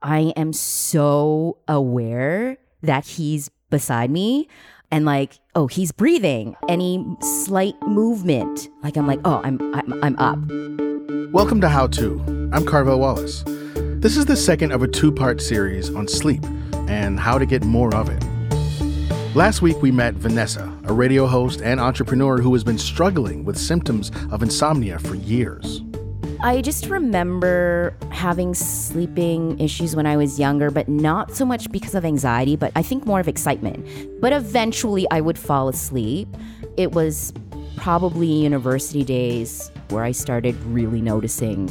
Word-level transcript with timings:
I 0.00 0.32
am 0.36 0.52
so 0.52 1.58
aware 1.66 2.58
that 2.82 3.04
he's 3.04 3.50
beside 3.68 4.12
me 4.12 4.46
and 4.92 5.04
like, 5.04 5.40
oh, 5.56 5.66
he's 5.66 5.90
breathing. 5.90 6.54
Any 6.68 7.04
slight 7.20 7.74
movement, 7.82 8.68
like 8.84 8.96
I'm 8.96 9.08
like, 9.08 9.18
oh, 9.24 9.40
I'm 9.42 9.60
I'm, 9.74 10.04
I'm 10.04 10.16
up. 10.20 10.38
Welcome 11.32 11.60
to 11.62 11.68
How 11.68 11.88
To. 11.88 12.20
I'm 12.52 12.64
Carvell 12.64 13.00
Wallace. 13.00 13.42
This 14.00 14.16
is 14.16 14.26
the 14.26 14.36
second 14.36 14.70
of 14.70 14.84
a 14.84 14.88
two-part 14.88 15.42
series 15.42 15.92
on 15.92 16.06
sleep 16.06 16.44
and 16.86 17.18
how 17.18 17.36
to 17.36 17.44
get 17.44 17.64
more 17.64 17.92
of 17.92 18.08
it. 18.08 18.24
Last 19.34 19.62
week 19.62 19.82
we 19.82 19.90
met 19.90 20.14
Vanessa, 20.14 20.72
a 20.84 20.92
radio 20.92 21.26
host 21.26 21.60
and 21.60 21.80
entrepreneur 21.80 22.38
who 22.38 22.52
has 22.52 22.62
been 22.62 22.78
struggling 22.78 23.44
with 23.44 23.58
symptoms 23.58 24.12
of 24.30 24.44
insomnia 24.44 25.00
for 25.00 25.16
years. 25.16 25.82
I 26.40 26.60
just 26.60 26.86
remember 26.86 27.96
having 28.10 28.54
sleeping 28.54 29.58
issues 29.58 29.96
when 29.96 30.06
I 30.06 30.16
was 30.16 30.38
younger, 30.38 30.70
but 30.70 30.88
not 30.88 31.34
so 31.34 31.44
much 31.44 31.70
because 31.72 31.96
of 31.96 32.04
anxiety, 32.04 32.54
but 32.54 32.70
I 32.76 32.82
think 32.82 33.06
more 33.06 33.18
of 33.18 33.26
excitement. 33.26 33.84
But 34.20 34.32
eventually 34.32 35.04
I 35.10 35.20
would 35.20 35.36
fall 35.36 35.68
asleep. 35.68 36.28
It 36.76 36.92
was 36.92 37.32
probably 37.76 38.28
university 38.28 39.02
days 39.02 39.72
where 39.88 40.04
I 40.04 40.12
started 40.12 40.54
really 40.64 41.00
noticing 41.00 41.70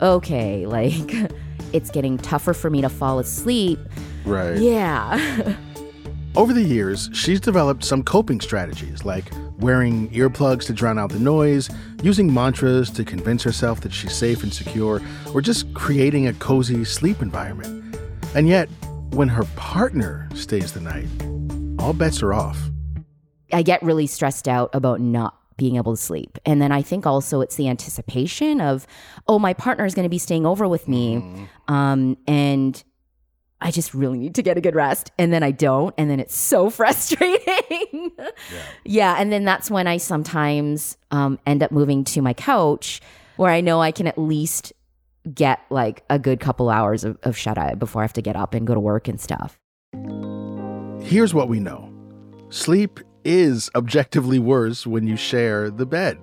okay, 0.00 0.66
like 0.66 1.12
it's 1.72 1.90
getting 1.90 2.16
tougher 2.16 2.54
for 2.54 2.70
me 2.70 2.80
to 2.80 2.88
fall 2.88 3.18
asleep. 3.18 3.78
Right. 4.24 4.56
Yeah. 4.56 5.54
Over 6.36 6.54
the 6.54 6.62
years, 6.62 7.10
she's 7.12 7.40
developed 7.40 7.84
some 7.84 8.02
coping 8.02 8.40
strategies 8.40 9.04
like 9.04 9.30
wearing 9.62 10.10
earplugs 10.10 10.66
to 10.66 10.72
drown 10.72 10.98
out 10.98 11.10
the 11.10 11.18
noise, 11.18 11.70
using 12.02 12.32
mantras 12.32 12.90
to 12.90 13.04
convince 13.04 13.42
herself 13.42 13.80
that 13.80 13.92
she's 13.92 14.14
safe 14.14 14.42
and 14.42 14.52
secure, 14.52 15.00
or 15.32 15.40
just 15.40 15.72
creating 15.72 16.26
a 16.26 16.34
cozy 16.34 16.84
sleep 16.84 17.22
environment. 17.22 17.96
And 18.34 18.48
yet, 18.48 18.68
when 19.12 19.28
her 19.28 19.44
partner 19.56 20.28
stays 20.34 20.72
the 20.72 20.80
night, 20.80 21.08
all 21.78 21.92
bets 21.92 22.22
are 22.22 22.34
off. 22.34 22.58
I 23.52 23.62
get 23.62 23.82
really 23.82 24.06
stressed 24.06 24.48
out 24.48 24.70
about 24.74 25.00
not 25.00 25.38
being 25.56 25.76
able 25.76 25.94
to 25.94 26.02
sleep. 26.02 26.38
And 26.46 26.60
then 26.60 26.72
I 26.72 26.82
think 26.82 27.06
also 27.06 27.40
it's 27.40 27.56
the 27.56 27.68
anticipation 27.68 28.60
of, 28.60 28.86
oh, 29.28 29.38
my 29.38 29.52
partner 29.52 29.84
is 29.84 29.94
going 29.94 30.04
to 30.04 30.10
be 30.10 30.18
staying 30.18 30.46
over 30.46 30.66
with 30.66 30.88
me. 30.88 31.16
Mm. 31.16 31.48
Um, 31.72 32.18
and 32.26 32.82
I 33.62 33.70
just 33.70 33.94
really 33.94 34.18
need 34.18 34.34
to 34.34 34.42
get 34.42 34.58
a 34.58 34.60
good 34.60 34.74
rest. 34.74 35.12
And 35.18 35.32
then 35.32 35.42
I 35.42 35.52
don't. 35.52 35.94
And 35.96 36.10
then 36.10 36.20
it's 36.20 36.34
so 36.34 36.68
frustrating. 36.78 38.10
yeah. 38.18 38.30
yeah. 38.84 39.16
And 39.18 39.32
then 39.32 39.44
that's 39.44 39.70
when 39.70 39.86
I 39.86 39.96
sometimes 39.96 40.96
um, 41.10 41.38
end 41.46 41.62
up 41.62 41.70
moving 41.70 42.04
to 42.04 42.22
my 42.22 42.34
couch 42.34 43.00
where 43.36 43.50
I 43.50 43.60
know 43.60 43.80
I 43.80 43.92
can 43.92 44.06
at 44.06 44.18
least 44.18 44.72
get 45.32 45.60
like 45.70 46.04
a 46.10 46.18
good 46.18 46.40
couple 46.40 46.68
hours 46.68 47.04
of, 47.04 47.16
of 47.22 47.36
shut 47.36 47.56
eye 47.56 47.74
before 47.74 48.02
I 48.02 48.04
have 48.04 48.12
to 48.14 48.22
get 48.22 48.36
up 48.36 48.54
and 48.54 48.66
go 48.66 48.74
to 48.74 48.80
work 48.80 49.06
and 49.08 49.20
stuff. 49.20 49.58
Here's 51.04 51.32
what 51.32 51.48
we 51.48 51.60
know 51.60 51.88
sleep 52.50 53.00
is 53.24 53.70
objectively 53.74 54.38
worse 54.38 54.86
when 54.86 55.06
you 55.06 55.16
share 55.16 55.70
the 55.70 55.86
bed. 55.86 56.18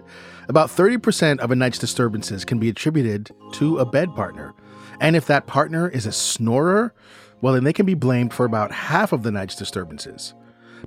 About 0.49 0.69
30% 0.69 1.39
of 1.39 1.51
a 1.51 1.55
night's 1.55 1.77
disturbances 1.77 2.43
can 2.43 2.59
be 2.59 2.69
attributed 2.69 3.31
to 3.53 3.77
a 3.77 3.85
bed 3.85 4.15
partner. 4.15 4.53
And 4.99 5.15
if 5.15 5.27
that 5.27 5.47
partner 5.47 5.87
is 5.87 6.05
a 6.05 6.11
snorer, 6.11 6.93
well, 7.41 7.53
then 7.53 7.63
they 7.63 7.73
can 7.73 7.85
be 7.85 7.93
blamed 7.93 8.33
for 8.33 8.45
about 8.45 8.71
half 8.71 9.11
of 9.11 9.23
the 9.23 9.31
night's 9.31 9.55
disturbances. 9.55 10.33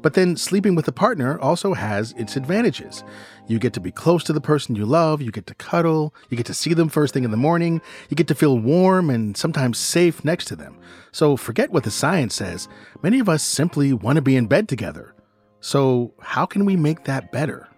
But 0.00 0.14
then 0.14 0.36
sleeping 0.36 0.74
with 0.74 0.88
a 0.88 0.92
partner 0.92 1.38
also 1.40 1.74
has 1.74 2.12
its 2.12 2.36
advantages. 2.36 3.04
You 3.46 3.58
get 3.58 3.72
to 3.74 3.80
be 3.80 3.92
close 3.92 4.24
to 4.24 4.32
the 4.32 4.40
person 4.40 4.74
you 4.74 4.86
love, 4.86 5.20
you 5.20 5.30
get 5.30 5.46
to 5.48 5.54
cuddle, 5.54 6.14
you 6.30 6.36
get 6.36 6.46
to 6.46 6.54
see 6.54 6.72
them 6.72 6.88
first 6.88 7.12
thing 7.12 7.24
in 7.24 7.30
the 7.30 7.36
morning, 7.36 7.80
you 8.08 8.16
get 8.16 8.28
to 8.28 8.34
feel 8.34 8.58
warm 8.58 9.10
and 9.10 9.36
sometimes 9.36 9.78
safe 9.78 10.24
next 10.24 10.46
to 10.46 10.56
them. 10.56 10.78
So 11.12 11.36
forget 11.36 11.70
what 11.70 11.84
the 11.84 11.90
science 11.90 12.34
says. 12.34 12.69
Many 13.02 13.19
of 13.19 13.28
us 13.28 13.42
simply 13.42 13.92
want 13.92 14.16
to 14.16 14.22
be 14.22 14.36
in 14.36 14.46
bed 14.46 14.69
together. 14.69 15.14
So, 15.60 16.14
how 16.20 16.44
can 16.44 16.64
we 16.64 16.74
make 16.74 17.04
that 17.04 17.30
better? 17.30 17.69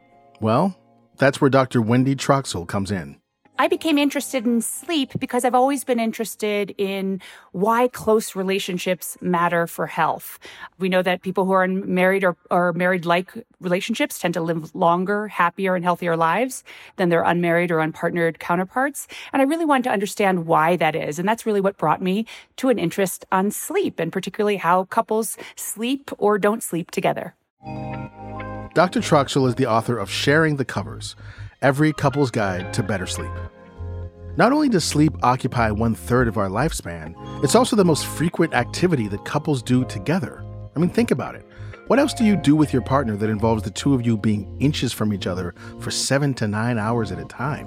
Well, 0.41 0.74
that's 1.18 1.38
where 1.38 1.50
Dr. 1.50 1.82
Wendy 1.82 2.16
Troxel 2.16 2.66
comes 2.66 2.91
in. 2.91 3.20
I 3.56 3.69
became 3.69 3.98
interested 3.98 4.47
in 4.47 4.60
sleep 4.60 5.12
because 5.20 5.44
I've 5.44 5.54
always 5.54 5.84
been 5.84 6.00
interested 6.00 6.75
in 6.76 7.20
why 7.53 7.87
close 7.87 8.34
relationships 8.34 9.16
matter 9.20 9.69
for 9.69 9.87
health. 9.87 10.41
We 10.81 10.88
know 10.88 11.03
that 11.03 11.22
people 11.22 11.44
who 11.44 11.53
are 11.53 11.62
in 11.62 11.94
married 11.94 12.25
or, 12.25 12.37
or 12.50 12.72
married 12.72 13.06
like 13.06 13.32
relationships 13.60 14.19
tend 14.19 14.34
to 14.34 14.41
live 14.41 14.75
longer, 14.75 15.28
happier, 15.28 15.76
and 15.76 15.84
healthier 15.84 16.16
lives 16.16 16.65
than 16.97 17.10
their 17.10 17.22
unmarried 17.22 17.70
or 17.70 17.78
unpartnered 17.78 18.41
counterparts. 18.41 19.06
And 19.32 19.41
I 19.41 19.44
really 19.44 19.65
wanted 19.65 19.84
to 19.84 19.92
understand 19.92 20.47
why 20.47 20.75
that 20.76 20.97
is. 20.97 21.21
And 21.21 21.28
that's 21.28 21.47
really 21.47 21.60
what 21.60 21.76
brought 21.76 22.03
me 22.03 22.26
to 22.56 22.71
an 22.71 22.78
interest 22.81 23.25
on 23.31 23.53
sleep 23.53 24.00
and 24.00 24.10
particularly 24.10 24.56
how 24.56 24.86
couples 24.86 25.36
sleep 25.54 26.10
or 26.19 26.38
don't 26.38 26.62
sleep 26.62 26.91
together. 26.91 27.36
Dr. 28.75 28.98
Troxel 28.98 29.47
is 29.47 29.54
the 29.54 29.66
author 29.66 29.97
of 29.97 30.10
Sharing 30.10 30.56
the 30.56 30.65
Covers 30.65 31.15
Every 31.64 31.94
Couple's 31.94 32.30
Guide 32.30 32.75
to 32.75 32.82
Better 32.82 33.06
Sleep. 33.06 33.30
Not 34.36 34.52
only 34.52 34.69
does 34.69 34.84
sleep 34.84 35.14
occupy 35.22 35.70
one 35.70 35.94
third 35.94 36.28
of 36.28 36.36
our 36.36 36.50
lifespan, 36.50 37.14
it's 37.42 37.54
also 37.54 37.75
the 37.75 37.86
most 37.86 38.04
frequent 38.04 38.52
activity 38.52 39.08
that 39.08 39.25
couples 39.25 39.62
do 39.62 39.82
together. 39.86 40.44
I 40.76 40.78
mean, 40.78 40.91
think 40.91 41.10
about 41.10 41.36
it. 41.36 41.47
What 41.86 41.98
else 41.98 42.12
do 42.12 42.22
you 42.22 42.36
do 42.36 42.54
with 42.54 42.74
your 42.74 42.82
partner 42.82 43.16
that 43.16 43.30
involves 43.30 43.62
the 43.62 43.70
two 43.70 43.94
of 43.94 44.04
you 44.04 44.19
being 44.19 44.60
inches 44.60 44.92
from 44.92 45.10
each 45.14 45.26
other 45.26 45.54
for 45.80 45.91
seven 45.91 46.34
to 46.34 46.47
nine 46.47 46.76
hours 46.76 47.10
at 47.10 47.19
a 47.19 47.24
time? 47.24 47.66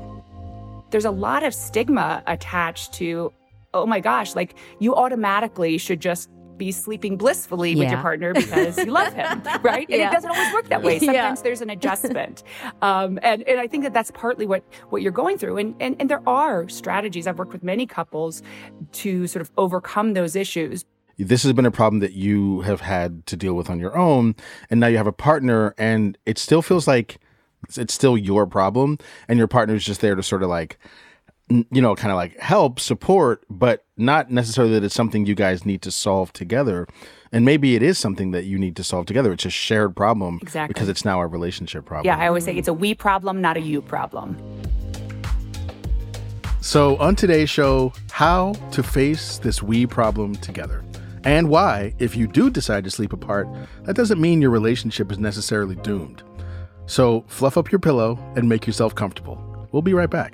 There's 0.92 1.06
a 1.06 1.10
lot 1.10 1.42
of 1.42 1.56
stigma 1.56 2.22
attached 2.28 2.94
to, 2.94 3.34
oh 3.74 3.88
my 3.88 4.00
gosh, 4.00 4.36
like 4.36 4.54
you 4.78 4.94
automatically 4.94 5.80
should 5.80 6.02
just 6.02 6.30
be 6.58 6.72
sleeping 6.72 7.18
blissfully 7.18 7.72
yeah. 7.72 7.80
with 7.80 7.92
your 7.92 8.02
partner 8.02 8.34
because 8.34 8.78
you 8.78 8.92
love 8.92 9.14
him, 9.14 9.42
right? 9.62 9.88
And 9.90 10.00
yeah. 10.00 10.10
it 10.10 10.14
doesn't 10.14 10.30
always 10.30 10.54
work 10.54 10.68
that 10.70 10.84
way. 10.84 11.00
Sometimes 11.00 11.40
yeah. 11.40 11.44
there's 11.44 11.62
an 11.62 11.70
adjustment, 11.70 12.44
um, 12.82 13.20
and 13.24 13.44
and 13.44 13.60
I 13.60 13.68
think 13.68 13.84
that 13.84 13.94
that's 13.94 14.12
partly 14.12 14.46
what 14.46 14.64
what 14.90 15.02
you're 15.02 15.12
going 15.12 15.38
through. 15.38 15.58
And 15.58 15.76
and 15.80 15.96
and 16.00 16.10
there 16.10 16.28
are 16.28 16.68
strategies. 16.70 17.28
I've 17.28 17.40
worked 17.40 17.54
with 17.54 17.64
many 17.64 17.86
couples 17.86 18.42
to 18.94 19.28
sort 19.28 19.42
of 19.42 19.52
overcome 19.58 20.14
those 20.14 20.36
issues. 20.36 20.86
This 21.18 21.42
has 21.44 21.54
been 21.54 21.66
a 21.66 21.72
problem 21.72 22.00
that 22.02 22.14
you 22.14 22.62
have 22.62 22.82
had 22.82 23.26
to 23.26 23.36
deal 23.36 23.56
with 23.56 23.70
on 23.70 23.80
your 23.80 23.98
own, 23.98 24.36
and 24.70 24.80
now 24.80 24.88
you 24.88 24.98
have 24.98 25.08
a 25.08 25.12
partner, 25.12 25.74
and 25.78 26.18
it 26.26 26.38
still 26.38 26.62
feels 26.62 26.88
like 26.88 27.20
it's 27.76 27.94
still 27.94 28.18
your 28.18 28.46
problem, 28.46 29.00
and 29.28 29.38
your 29.38 29.48
partner's 29.48 29.84
just 29.84 30.02
there 30.02 30.16
to 30.16 30.24
sort 30.24 30.44
of 30.44 30.50
like 30.50 30.78
you 31.50 31.82
know, 31.82 31.96
kind 31.96 32.12
of 32.12 32.18
like 32.18 32.38
help, 32.40 32.80
support, 32.80 33.44
but 33.50 33.86
not 33.96 34.30
necessarily 34.30 34.74
that 34.74 34.84
it's 34.84 34.96
something 34.96 35.26
you 35.26 35.36
guys 35.36 35.66
need 35.66 35.82
to 35.84 35.92
solve 35.92 36.34
together. 36.34 36.88
And 37.32 37.46
maybe 37.46 37.76
it 37.76 37.84
is 37.84 37.98
something 37.98 38.32
that 38.32 38.46
you 38.46 38.60
need 38.60 38.76
to 38.76 38.84
solve 38.84 39.06
together. 39.06 39.32
It's 39.32 39.46
a 39.46 39.50
shared 39.50 39.96
problem. 39.96 40.40
Exactly. 40.42 40.74
Because 40.74 40.90
it's 40.90 41.06
now 41.06 41.22
a 41.22 41.28
relationship 41.28 41.86
problem. 41.86 42.06
Yeah, 42.06 42.22
I 42.22 42.28
always 42.28 42.44
say 42.44 42.56
it's 42.56 42.68
a 42.68 42.74
we 42.74 42.94
problem, 42.94 43.42
not 43.42 43.56
a 43.56 43.62
you 43.62 43.82
problem. 43.82 44.38
So, 46.60 46.98
on 46.98 47.16
today's 47.16 47.50
show, 47.50 47.94
how 48.12 48.52
to 48.72 48.84
face 48.84 49.38
this 49.38 49.64
we 49.64 49.86
problem 49.86 50.36
together. 50.36 50.84
And 51.24 51.50
why, 51.50 51.94
if 52.00 52.16
you 52.16 52.28
do 52.28 52.50
decide 52.50 52.84
to 52.84 52.92
sleep 52.92 53.14
apart, 53.14 53.48
that 53.84 53.96
doesn't 53.96 54.20
mean 54.20 54.42
your 54.42 54.52
relationship 54.52 55.12
is 55.12 55.18
necessarily 55.18 55.76
doomed. 55.76 56.24
So, 56.86 57.24
fluff 57.28 57.58
up 57.58 57.72
your 57.72 57.80
pillow 57.80 58.20
and 58.36 58.50
make 58.50 58.68
yourself 58.68 58.96
comfortable. 58.96 59.68
We'll 59.72 59.82
be 59.82 59.94
right 59.94 60.10
back. 60.10 60.34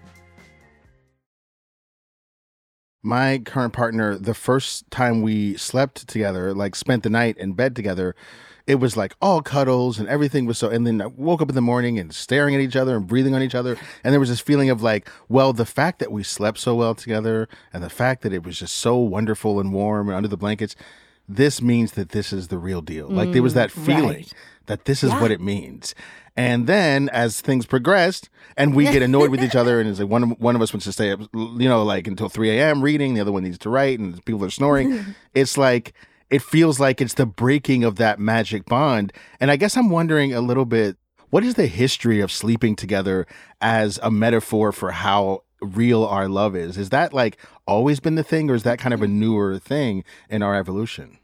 My 3.03 3.39
current 3.39 3.73
partner, 3.73 4.17
the 4.17 4.33
first 4.33 4.89
time 4.91 5.21
we 5.21 5.57
slept 5.57 6.07
together, 6.07 6.53
like 6.53 6.75
spent 6.75 7.03
the 7.03 7.09
night 7.09 7.37
in 7.37 7.53
bed 7.53 7.75
together, 7.75 8.15
it 8.67 8.75
was 8.75 8.95
like 8.95 9.15
all 9.21 9.41
cuddles 9.41 9.99
and 9.99 10.07
everything 10.07 10.45
was 10.45 10.57
so. 10.57 10.69
And 10.69 10.85
then 10.85 11.01
I 11.01 11.07
woke 11.07 11.41
up 11.41 11.49
in 11.49 11.55
the 11.55 11.61
morning 11.61 11.97
and 11.97 12.13
staring 12.13 12.53
at 12.53 12.61
each 12.61 12.75
other 12.75 12.95
and 12.95 13.07
breathing 13.07 13.33
on 13.33 13.41
each 13.41 13.55
other. 13.55 13.77
And 14.03 14.13
there 14.13 14.19
was 14.19 14.29
this 14.29 14.39
feeling 14.39 14.69
of 14.69 14.83
like, 14.83 15.09
well, 15.29 15.51
the 15.51 15.65
fact 15.65 15.99
that 15.99 16.11
we 16.11 16.23
slept 16.23 16.59
so 16.59 16.75
well 16.75 16.93
together 16.93 17.49
and 17.73 17.83
the 17.83 17.89
fact 17.89 18.21
that 18.21 18.33
it 18.33 18.43
was 18.43 18.59
just 18.59 18.77
so 18.77 18.97
wonderful 18.97 19.59
and 19.59 19.73
warm 19.73 20.07
and 20.07 20.15
under 20.15 20.29
the 20.29 20.37
blankets, 20.37 20.75
this 21.27 21.61
means 21.61 21.93
that 21.93 22.09
this 22.09 22.31
is 22.31 22.49
the 22.49 22.57
real 22.57 22.81
deal. 22.81 23.09
Mm, 23.09 23.15
like 23.15 23.31
there 23.31 23.43
was 23.43 23.55
that 23.55 23.71
feeling 23.71 24.07
right. 24.07 24.33
that 24.67 24.85
this 24.85 25.03
is 25.03 25.11
yeah. 25.11 25.21
what 25.21 25.31
it 25.31 25.41
means. 25.41 25.95
And 26.35 26.65
then 26.65 27.09
as 27.09 27.41
things 27.41 27.65
progressed 27.65 28.29
and 28.55 28.73
we 28.73 28.85
get 28.85 29.01
annoyed 29.01 29.31
with 29.31 29.43
each 29.43 29.55
other 29.55 29.79
and 29.81 29.89
it's 29.89 29.99
like 29.99 30.09
one 30.09 30.23
of, 30.23 30.29
one 30.39 30.55
of 30.55 30.61
us 30.61 30.73
wants 30.73 30.85
to 30.85 30.93
stay 30.93 31.11
up, 31.11 31.19
you 31.33 31.67
know, 31.67 31.83
like 31.83 32.07
until 32.07 32.29
3 32.29 32.49
a.m. 32.51 32.81
reading, 32.81 33.13
the 33.13 33.21
other 33.21 33.31
one 33.31 33.43
needs 33.43 33.57
to 33.59 33.69
write 33.69 33.99
and 33.99 34.23
people 34.25 34.43
are 34.45 34.49
snoring. 34.49 35.15
it's 35.33 35.57
like, 35.57 35.93
it 36.29 36.41
feels 36.41 36.79
like 36.79 37.01
it's 37.01 37.15
the 37.15 37.25
breaking 37.25 37.83
of 37.83 37.97
that 37.97 38.19
magic 38.19 38.65
bond. 38.65 39.11
And 39.39 39.51
I 39.51 39.57
guess 39.57 39.75
I'm 39.75 39.89
wondering 39.89 40.33
a 40.33 40.41
little 40.41 40.65
bit, 40.65 40.97
what 41.29 41.43
is 41.43 41.55
the 41.55 41.67
history 41.67 42.21
of 42.21 42.31
sleeping 42.31 42.75
together 42.75 43.25
as 43.59 43.99
a 44.01 44.11
metaphor 44.11 44.71
for 44.71 44.91
how 44.91 45.43
real 45.61 46.05
our 46.05 46.27
love 46.27 46.55
is? 46.55 46.77
Is 46.77 46.89
that 46.89 47.13
like 47.13 47.37
always 47.67 47.99
been 47.99 48.15
the 48.15 48.23
thing 48.23 48.49
or 48.49 48.55
is 48.55 48.63
that 48.63 48.79
kind 48.79 48.93
of 48.93 49.01
a 49.01 49.07
mm. 49.07 49.11
newer 49.11 49.59
thing 49.59 50.03
in 50.29 50.41
our 50.41 50.55
evolution? 50.55 51.17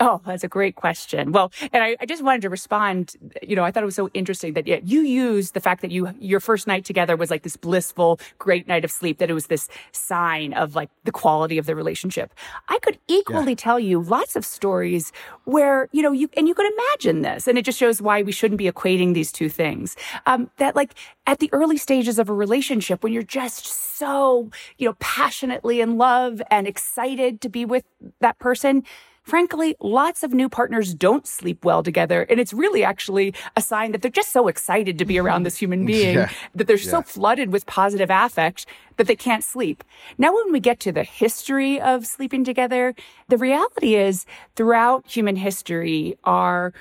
Oh, 0.00 0.20
that's 0.24 0.42
a 0.42 0.48
great 0.48 0.74
question. 0.74 1.32
Well, 1.32 1.52
and 1.72 1.82
I, 1.82 1.96
I, 2.00 2.06
just 2.06 2.24
wanted 2.24 2.42
to 2.42 2.50
respond. 2.50 3.14
You 3.42 3.54
know, 3.54 3.62
I 3.62 3.70
thought 3.70 3.82
it 3.82 3.86
was 3.86 3.94
so 3.94 4.08
interesting 4.14 4.54
that 4.54 4.66
yeah, 4.66 4.80
you 4.82 5.02
used 5.02 5.52
the 5.52 5.60
fact 5.60 5.82
that 5.82 5.90
you 5.90 6.12
your 6.18 6.40
first 6.40 6.66
night 6.66 6.84
together 6.84 7.14
was 7.14 7.30
like 7.30 7.42
this 7.42 7.56
blissful, 7.56 8.18
great 8.38 8.66
night 8.66 8.84
of 8.84 8.90
sleep. 8.90 9.18
That 9.18 9.30
it 9.30 9.34
was 9.34 9.46
this 9.48 9.68
sign 9.92 10.54
of 10.54 10.74
like 10.74 10.88
the 11.04 11.12
quality 11.12 11.58
of 11.58 11.66
the 11.66 11.76
relationship. 11.76 12.32
I 12.68 12.78
could 12.80 12.98
equally 13.06 13.52
yeah. 13.52 13.56
tell 13.56 13.78
you 13.78 14.00
lots 14.00 14.34
of 14.34 14.46
stories 14.46 15.12
where 15.44 15.88
you 15.92 16.02
know 16.02 16.12
you 16.12 16.30
and 16.36 16.48
you 16.48 16.54
could 16.54 16.72
imagine 16.72 17.20
this, 17.20 17.46
and 17.46 17.58
it 17.58 17.64
just 17.64 17.78
shows 17.78 18.00
why 18.00 18.22
we 18.22 18.32
shouldn't 18.32 18.58
be 18.58 18.70
equating 18.70 19.12
these 19.12 19.30
two 19.30 19.50
things. 19.50 19.94
Um, 20.24 20.50
that 20.56 20.74
like 20.74 20.94
at 21.26 21.38
the 21.38 21.50
early 21.52 21.76
stages 21.76 22.18
of 22.18 22.30
a 22.30 22.34
relationship, 22.34 23.04
when 23.04 23.12
you're 23.12 23.22
just 23.22 23.66
so 23.66 24.50
you 24.78 24.88
know 24.88 24.96
passionately 25.00 25.82
in 25.82 25.98
love 25.98 26.40
and 26.50 26.66
excited 26.66 27.42
to 27.42 27.50
be 27.50 27.66
with 27.66 27.84
that 28.20 28.38
person 28.38 28.84
frankly, 29.22 29.76
lots 29.80 30.22
of 30.22 30.32
new 30.32 30.48
partners 30.48 30.94
don't 30.94 31.26
sleep 31.26 31.64
well 31.64 31.82
together. 31.82 32.22
And 32.28 32.40
it's 32.40 32.52
really 32.52 32.84
actually 32.84 33.34
a 33.56 33.62
sign 33.62 33.92
that 33.92 34.02
they're 34.02 34.10
just 34.10 34.32
so 34.32 34.48
excited 34.48 34.98
to 34.98 35.04
be 35.04 35.18
around 35.18 35.38
mm-hmm. 35.38 35.44
this 35.44 35.58
human 35.58 35.86
being 35.86 36.16
yeah. 36.16 36.30
that 36.54 36.66
they're 36.66 36.76
yeah. 36.76 36.90
so 36.90 37.02
flooded 37.02 37.52
with 37.52 37.66
positive 37.66 38.10
affect 38.10 38.66
that 38.96 39.06
they 39.06 39.16
can't 39.16 39.44
sleep. 39.44 39.84
Now, 40.18 40.34
when 40.34 40.52
we 40.52 40.60
get 40.60 40.80
to 40.80 40.92
the 40.92 41.04
history 41.04 41.80
of 41.80 42.06
sleeping 42.06 42.44
together, 42.44 42.94
the 43.28 43.38
reality 43.38 43.94
is 43.94 44.26
throughout 44.56 45.06
human 45.06 45.36
history, 45.36 46.16
our 46.24 46.72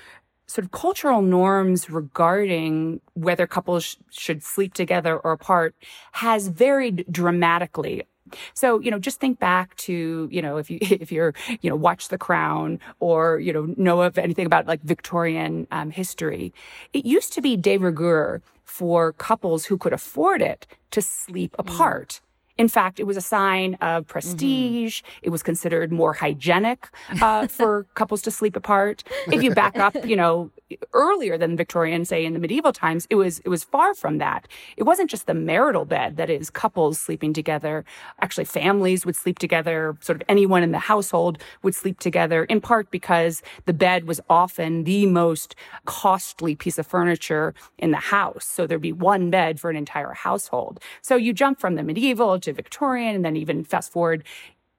sort 0.47 0.65
of 0.65 0.71
cultural 0.71 1.21
norms 1.21 1.89
regarding 1.89 2.99
whether 3.13 3.47
couples 3.47 3.85
sh- 3.85 3.95
should 4.09 4.43
sleep 4.43 4.73
together 4.73 5.17
or 5.17 5.31
apart 5.31 5.73
has 6.11 6.49
varied 6.49 7.05
dramatically 7.09 8.03
so, 8.53 8.79
you 8.79 8.91
know, 8.91 8.99
just 8.99 9.19
think 9.19 9.39
back 9.39 9.75
to, 9.77 10.27
you 10.31 10.41
know, 10.41 10.57
if 10.57 10.69
you, 10.69 10.77
if 10.81 11.11
you're, 11.11 11.33
you 11.61 11.69
know, 11.69 11.75
watch 11.75 12.09
The 12.09 12.17
Crown 12.17 12.79
or, 12.99 13.39
you 13.39 13.53
know, 13.53 13.73
know 13.77 14.01
of 14.01 14.17
anything 14.17 14.45
about 14.45 14.67
like 14.67 14.81
Victorian 14.81 15.67
um, 15.71 15.91
history, 15.91 16.53
it 16.93 17.05
used 17.05 17.33
to 17.33 17.41
be 17.41 17.57
de 17.57 17.77
rigueur 17.77 18.41
for 18.63 19.13
couples 19.13 19.65
who 19.65 19.77
could 19.77 19.93
afford 19.93 20.41
it 20.41 20.65
to 20.91 21.01
sleep 21.01 21.51
mm. 21.53 21.59
apart. 21.59 22.21
In 22.57 22.67
fact, 22.67 22.99
it 22.99 23.05
was 23.05 23.17
a 23.17 23.21
sign 23.21 23.75
of 23.81 24.05
prestige. 24.07 25.01
Mm-hmm. 25.01 25.19
It 25.23 25.29
was 25.29 25.41
considered 25.41 25.91
more 25.91 26.13
hygienic 26.13 26.89
uh, 27.21 27.47
for 27.47 27.85
couples 27.95 28.21
to 28.23 28.31
sleep 28.31 28.55
apart. 28.55 29.03
If 29.31 29.41
you 29.41 29.53
back 29.53 29.77
up, 29.77 29.95
you 30.05 30.15
know, 30.15 30.51
earlier 30.93 31.37
than 31.37 31.57
Victorian, 31.57 32.05
say 32.05 32.25
in 32.25 32.33
the 32.33 32.39
medieval 32.39 32.73
times, 32.73 33.07
it 33.09 33.15
was 33.15 33.39
it 33.39 33.49
was 33.49 33.63
far 33.63 33.93
from 33.93 34.17
that. 34.17 34.47
It 34.77 34.83
wasn't 34.83 35.09
just 35.09 35.27
the 35.27 35.33
marital 35.33 35.85
bed 35.85 36.17
that 36.17 36.29
is 36.29 36.49
couples 36.49 36.99
sleeping 36.99 37.33
together. 37.33 37.85
Actually, 38.21 38.45
families 38.45 39.05
would 39.05 39.15
sleep 39.15 39.39
together. 39.39 39.97
Sort 40.01 40.21
of 40.21 40.23
anyone 40.29 40.63
in 40.63 40.71
the 40.71 40.79
household 40.79 41.37
would 41.63 41.75
sleep 41.75 41.99
together. 41.99 42.45
In 42.45 42.61
part 42.61 42.91
because 42.91 43.41
the 43.65 43.73
bed 43.73 44.05
was 44.05 44.21
often 44.29 44.83
the 44.83 45.05
most 45.05 45.55
costly 45.85 46.55
piece 46.55 46.77
of 46.77 46.87
furniture 46.87 47.53
in 47.77 47.91
the 47.91 47.97
house. 47.97 48.45
So 48.45 48.67
there'd 48.67 48.81
be 48.81 48.91
one 48.91 49.29
bed 49.29 49.59
for 49.59 49.69
an 49.69 49.75
entire 49.75 50.13
household. 50.13 50.79
So 51.01 51.15
you 51.15 51.33
jump 51.33 51.59
from 51.59 51.75
the 51.75 51.83
medieval 51.83 52.39
to 52.39 52.53
Victorian, 52.53 53.15
and 53.15 53.25
then 53.25 53.35
even 53.35 53.63
fast 53.63 53.91
forward 53.91 54.23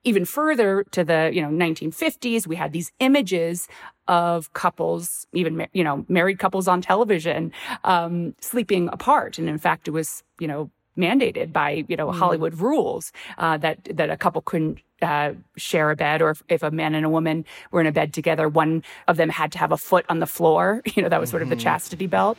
even 0.05 0.25
further 0.25 0.85
to 0.91 1.05
the 1.05 1.31
you 1.33 1.41
know 1.43 1.49
1950s 1.49 2.47
we 2.47 2.57
had 2.57 2.73
these 2.73 2.93
images 3.01 3.69
of 4.09 4.53
couples 4.53 5.27
even 5.33 5.67
you 5.73 5.85
know 5.85 6.05
married 6.09 6.39
couples 6.39 6.69
on 6.69 6.83
television 6.83 7.53
um, 7.85 8.35
sleeping 8.41 8.89
apart. 8.93 9.39
And 9.39 9.49
in 9.49 9.59
fact 9.59 9.89
it 9.89 9.93
was 9.93 10.23
you 10.39 10.49
know 10.49 10.71
mandated 10.97 11.53
by 11.53 11.85
you 11.89 11.97
know 11.97 12.09
mm. 12.09 12.15
hollywood 12.15 12.61
rules 12.61 13.13
uh, 13.39 13.57
that 13.57 13.79
that 13.85 14.11
a 14.11 14.17
couple 14.17 14.43
couldn't 14.43 14.79
uh, 15.01 15.33
share 15.57 15.91
a 15.91 15.97
bed 15.97 16.21
or 16.21 16.31
if, 16.31 16.43
if, 16.49 16.63
a 16.63 16.71
man 16.71 16.95
and 16.95 17.05
a 17.05 17.09
woman 17.09 17.45
were 17.71 17.81
in 17.81 17.87
a 17.87 17.93
bed 17.93 18.13
together 18.13 18.49
one 18.49 18.85
of 19.09 19.17
them 19.17 19.31
had 19.31 19.51
to 19.51 19.59
have 19.59 19.73
a 19.73 19.77
foot 19.77 20.05
on 20.09 20.21
the 20.21 20.27
floor. 20.27 20.83
You 20.95 21.03
know 21.03 21.09
that 21.09 21.21
was 21.21 21.31
sort 21.31 21.43
of 21.43 21.49
the 21.49 21.57
mm-hmm. 21.57 21.63
chastity 21.63 22.07
belt. 22.07 22.37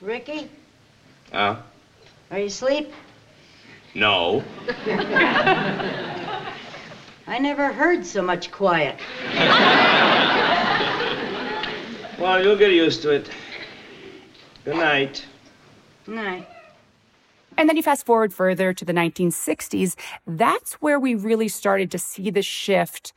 Ricky? 0.00 0.50
Uh 1.32 1.56
are 2.30 2.38
you 2.38 2.46
asleep? 2.46 2.92
No 3.94 4.42
I 7.34 7.38
never 7.38 7.72
heard 7.72 8.06
so 8.06 8.22
much 8.22 8.52
quiet. 8.52 9.00
well, 12.20 12.40
you'll 12.40 12.56
get 12.56 12.70
used 12.70 13.02
to 13.02 13.10
it. 13.10 13.28
Good 14.64 14.76
night. 14.76 15.26
Night. 16.06 16.46
And 17.58 17.68
then 17.68 17.76
you 17.76 17.82
fast 17.82 18.06
forward 18.06 18.32
further 18.32 18.72
to 18.72 18.84
the 18.84 18.92
1960s. 18.92 19.96
That's 20.28 20.74
where 20.74 21.00
we 21.00 21.16
really 21.16 21.48
started 21.48 21.90
to 21.90 21.98
see 21.98 22.30
the 22.30 22.40
shift 22.40 23.12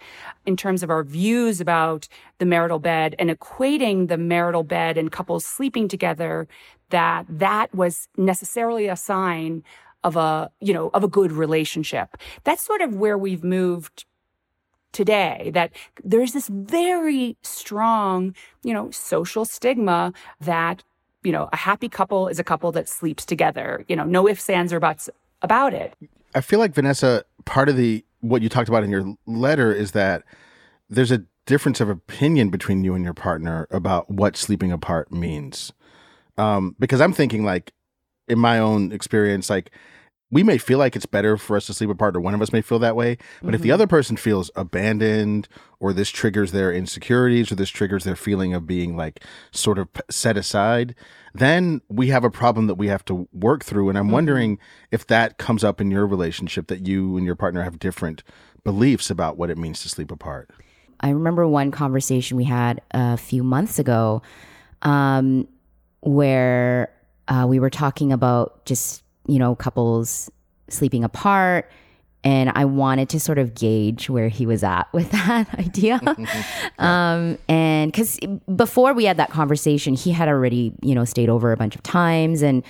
in 0.48 0.58
terms 0.58 0.82
of 0.82 0.90
our 0.90 1.04
views 1.04 1.62
about 1.62 2.08
the 2.40 2.46
marital 2.48 2.80
bed 2.80 3.14
and 3.20 3.30
equating 3.30 4.08
the 4.08 4.18
marital 4.18 4.64
bed 4.64 4.98
and 4.98 5.12
couples 5.12 5.46
sleeping 5.46 5.88
together 5.88 6.48
that 6.90 7.28
that 7.30 7.76
was 7.76 8.08
necessarily 8.18 8.88
a 8.88 8.96
sign 8.96 9.64
of 10.08 10.16
a, 10.16 10.50
you 10.62 10.74
know, 10.74 10.90
of 10.94 11.04
a 11.04 11.08
good 11.08 11.34
relationship. 11.34 12.16
That's 12.46 12.64
sort 12.64 12.82
of 12.82 12.96
where 12.96 13.18
we've 13.18 13.44
moved 13.44 14.06
today 14.94 15.52
that 15.54 15.72
there's 16.02 16.32
this 16.32 16.48
very 16.48 17.36
strong, 17.44 18.34
you 18.64 18.74
know, 18.74 18.90
social 18.90 19.44
stigma 19.44 20.14
that, 20.40 20.82
you 21.24 21.32
know, 21.34 21.50
a 21.52 21.58
happy 21.58 21.90
couple 21.90 22.30
is 22.30 22.40
a 22.40 22.44
couple 22.44 22.72
that 22.72 22.88
sleeps 22.88 23.26
together. 23.26 23.84
You 23.90 23.98
know, 23.98 24.06
no 24.06 24.30
ifs, 24.30 24.50
ands, 24.50 24.72
or 24.72 24.80
buts 24.80 25.10
about 25.42 25.74
it. 25.74 25.94
I 26.34 26.40
feel 26.40 26.60
like 26.60 26.74
Vanessa, 26.74 27.26
part 27.44 27.68
of 27.68 27.76
the 27.76 28.06
what 28.22 28.42
you 28.42 28.48
talked 28.48 28.70
about 28.70 28.84
in 28.86 28.90
your 28.90 29.14
letter 29.26 29.74
is 29.74 29.92
that 29.92 30.24
there's 30.90 31.12
a 31.12 31.24
difference 31.46 31.82
of 31.82 31.90
opinion 31.90 32.50
between 32.50 32.84
you 32.86 32.96
and 32.96 33.04
your 33.04 33.14
partner 33.14 33.68
about 33.72 34.10
what 34.10 34.38
sleeping 34.38 34.72
apart 34.72 35.12
means. 35.12 35.74
Um, 36.38 36.78
because 36.80 37.02
I'm 37.02 37.14
thinking 37.14 37.44
like 37.44 37.74
in 38.28 38.40
my 38.40 38.60
own 38.60 38.92
experience, 38.92 39.50
like 39.50 39.72
we 40.30 40.44
may 40.44 40.58
feel 40.58 40.78
like 40.78 40.96
it's 40.96 41.06
better 41.06 41.38
for 41.38 41.56
us 41.56 41.68
to 41.68 41.74
sleep 41.74 41.90
apart, 41.90 42.16
or 42.16 42.20
one 42.20 42.34
of 42.34 42.42
us 42.42 42.52
may 42.52 42.62
feel 42.62 42.80
that 42.80 42.96
way. 42.96 43.16
But 43.16 43.48
mm-hmm. 43.48 43.56
if 43.56 43.62
the 43.62 43.70
mm-hmm. 43.70 43.74
other 43.76 43.88
person 43.88 44.18
feels 44.18 44.52
abandoned, 44.56 45.48
or 45.80 45.94
this 45.94 46.10
triggers 46.10 46.52
their 46.52 46.72
insecurities, 46.74 47.52
or 47.52 47.56
this 47.56 47.70
triggers 47.70 48.04
their 48.04 48.16
feeling 48.16 48.54
of 48.54 48.68
being 48.68 48.98
like 48.98 49.24
sort 49.52 49.80
of 49.80 49.88
set 50.10 50.36
aside, 50.36 50.96
then 51.34 51.82
we 51.88 52.08
have 52.08 52.26
a 52.26 52.30
problem 52.30 52.68
that 52.68 52.76
we 52.76 52.88
have 52.88 53.06
to 53.06 53.28
work 53.32 53.64
through. 53.64 53.88
And 53.90 53.98
I'm 53.98 54.06
mm-hmm. 54.06 54.14
wondering 54.14 54.60
if 54.92 55.08
that 55.08 55.38
comes 55.38 55.64
up 55.64 55.80
in 55.80 55.92
your 55.92 56.06
relationship 56.06 56.68
that 56.68 56.86
you 56.86 57.16
and 57.16 57.26
your 57.26 57.36
partner 57.36 57.64
have 57.64 57.80
different 57.80 58.24
beliefs 58.66 59.10
about 59.10 59.38
what 59.38 59.50
it 59.50 59.58
means 59.58 59.82
to 59.84 59.90
sleep 59.90 60.12
apart. 60.12 60.50
I 61.00 61.12
remember 61.12 61.48
one 61.48 61.72
conversation 61.72 62.36
we 62.38 62.44
had 62.44 62.82
a 62.92 63.18
few 63.18 63.44
months 63.44 63.80
ago 63.80 64.24
um, 64.82 65.48
where 66.02 66.92
uh, 67.28 67.46
we 67.48 67.60
were 67.60 67.70
talking 67.70 68.12
about 68.12 68.66
just 68.66 69.04
you 69.28 69.40
know, 69.40 69.56
couples 69.56 70.32
sleeping 70.70 71.04
apart. 71.04 71.70
And 72.24 72.52
I 72.56 72.66
wanted 72.66 73.10
to 73.10 73.20
sort 73.20 73.38
of 73.38 73.54
gauge 73.54 74.10
where 74.10 74.28
he 74.28 74.46
was 74.46 74.64
at 74.64 74.88
with 74.94 75.12
that 75.12 75.54
idea. 75.60 76.02
um, 76.80 77.38
and 77.48 77.92
because 77.92 78.20
before 78.56 78.94
we 78.94 79.06
had 79.06 79.18
that 79.18 79.30
conversation, 79.30 79.94
he 79.94 80.12
had 80.12 80.28
already, 80.28 80.74
you 80.82 80.96
know, 80.96 81.06
stayed 81.06 81.30
over 81.30 81.52
a 81.52 81.58
bunch 81.58 81.76
of 81.76 81.84
times. 81.84 82.42
And 82.42 82.64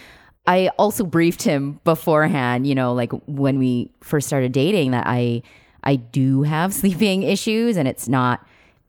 I 0.45 0.69
also 0.77 1.03
briefed 1.03 1.43
him 1.43 1.79
beforehand, 1.83 2.67
you 2.67 2.75
know, 2.75 2.93
like 2.93 3.11
when 3.27 3.59
we 3.59 3.91
first 4.01 4.27
started 4.27 4.51
dating, 4.51 4.91
that 4.91 5.05
I, 5.07 5.41
I 5.83 5.97
do 5.97 6.43
have 6.43 6.73
sleeping 6.73 7.23
issues 7.23 7.77
and 7.77 7.87
it's 7.87 8.07
not 8.07 8.45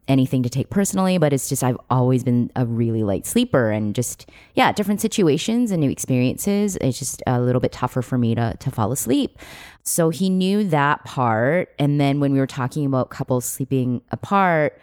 anything 0.09 0.43
to 0.43 0.49
take 0.49 0.69
personally, 0.69 1.17
but 1.17 1.31
it's 1.31 1.47
just 1.47 1.63
I've 1.63 1.77
always 1.89 2.23
been 2.23 2.51
a 2.55 2.65
really 2.65 3.03
light 3.03 3.25
sleeper 3.25 3.71
and 3.71 3.95
just 3.95 4.29
yeah, 4.55 4.71
different 4.73 4.99
situations 4.99 5.71
and 5.71 5.79
new 5.79 5.89
experiences. 5.89 6.75
It's 6.81 6.99
just 6.99 7.23
a 7.27 7.39
little 7.39 7.61
bit 7.61 7.71
tougher 7.71 8.01
for 8.01 8.17
me 8.17 8.35
to 8.35 8.57
to 8.59 8.71
fall 8.71 8.91
asleep. 8.91 9.37
So 9.83 10.09
he 10.09 10.29
knew 10.29 10.63
that 10.65 11.05
part. 11.05 11.69
And 11.79 12.01
then 12.01 12.19
when 12.19 12.33
we 12.33 12.39
were 12.39 12.47
talking 12.47 12.85
about 12.85 13.09
couples 13.09 13.45
sleeping 13.45 14.01
apart, 14.11 14.79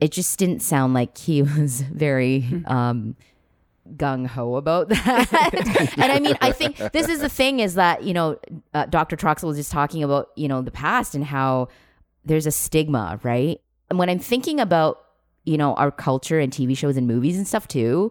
it 0.00 0.12
just 0.12 0.38
didn't 0.38 0.60
sound 0.60 0.92
like 0.92 1.16
he 1.16 1.42
was 1.58 1.80
very 1.80 2.44
um 2.66 3.16
gung 3.96 4.26
ho 4.26 4.56
about 4.56 4.88
that. 4.90 5.92
and 5.96 6.12
I 6.12 6.18
mean, 6.18 6.36
I 6.40 6.50
think 6.50 6.76
this 6.92 7.08
is 7.08 7.20
the 7.20 7.28
thing 7.28 7.60
is 7.60 7.74
that, 7.74 8.02
you 8.02 8.14
know, 8.14 8.36
uh, 8.74 8.86
Dr. 8.86 9.16
Troxel 9.16 9.44
was 9.44 9.56
just 9.56 9.70
talking 9.70 10.02
about, 10.02 10.30
you 10.34 10.48
know, 10.48 10.60
the 10.60 10.72
past 10.72 11.14
and 11.14 11.24
how 11.24 11.68
there's 12.24 12.46
a 12.46 12.50
stigma, 12.50 13.20
right? 13.22 13.60
And 13.88 13.98
when 13.98 14.08
I'm 14.08 14.18
thinking 14.18 14.60
about, 14.60 15.02
you 15.44 15.56
know, 15.56 15.74
our 15.74 15.90
culture 15.90 16.38
and 16.38 16.52
TV 16.52 16.76
shows 16.76 16.96
and 16.96 17.06
movies 17.06 17.36
and 17.36 17.46
stuff 17.46 17.68
too, 17.68 18.10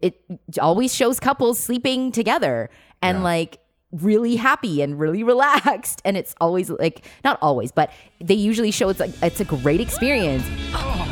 it 0.00 0.20
always 0.60 0.94
shows 0.94 1.18
couples 1.18 1.58
sleeping 1.58 2.12
together 2.12 2.70
and 3.02 3.18
yeah. 3.18 3.24
like 3.24 3.58
really 3.92 4.36
happy 4.36 4.82
and 4.82 4.98
really 4.98 5.22
relaxed. 5.22 6.02
And 6.04 6.16
it's 6.16 6.34
always 6.40 6.70
like, 6.70 7.04
not 7.24 7.38
always, 7.42 7.72
but 7.72 7.90
they 8.20 8.34
usually 8.34 8.70
show 8.70 8.88
it's 8.88 9.00
like, 9.00 9.12
it's 9.22 9.40
a 9.40 9.44
great 9.44 9.80
experience. 9.80 10.44
Oh, 10.72 11.06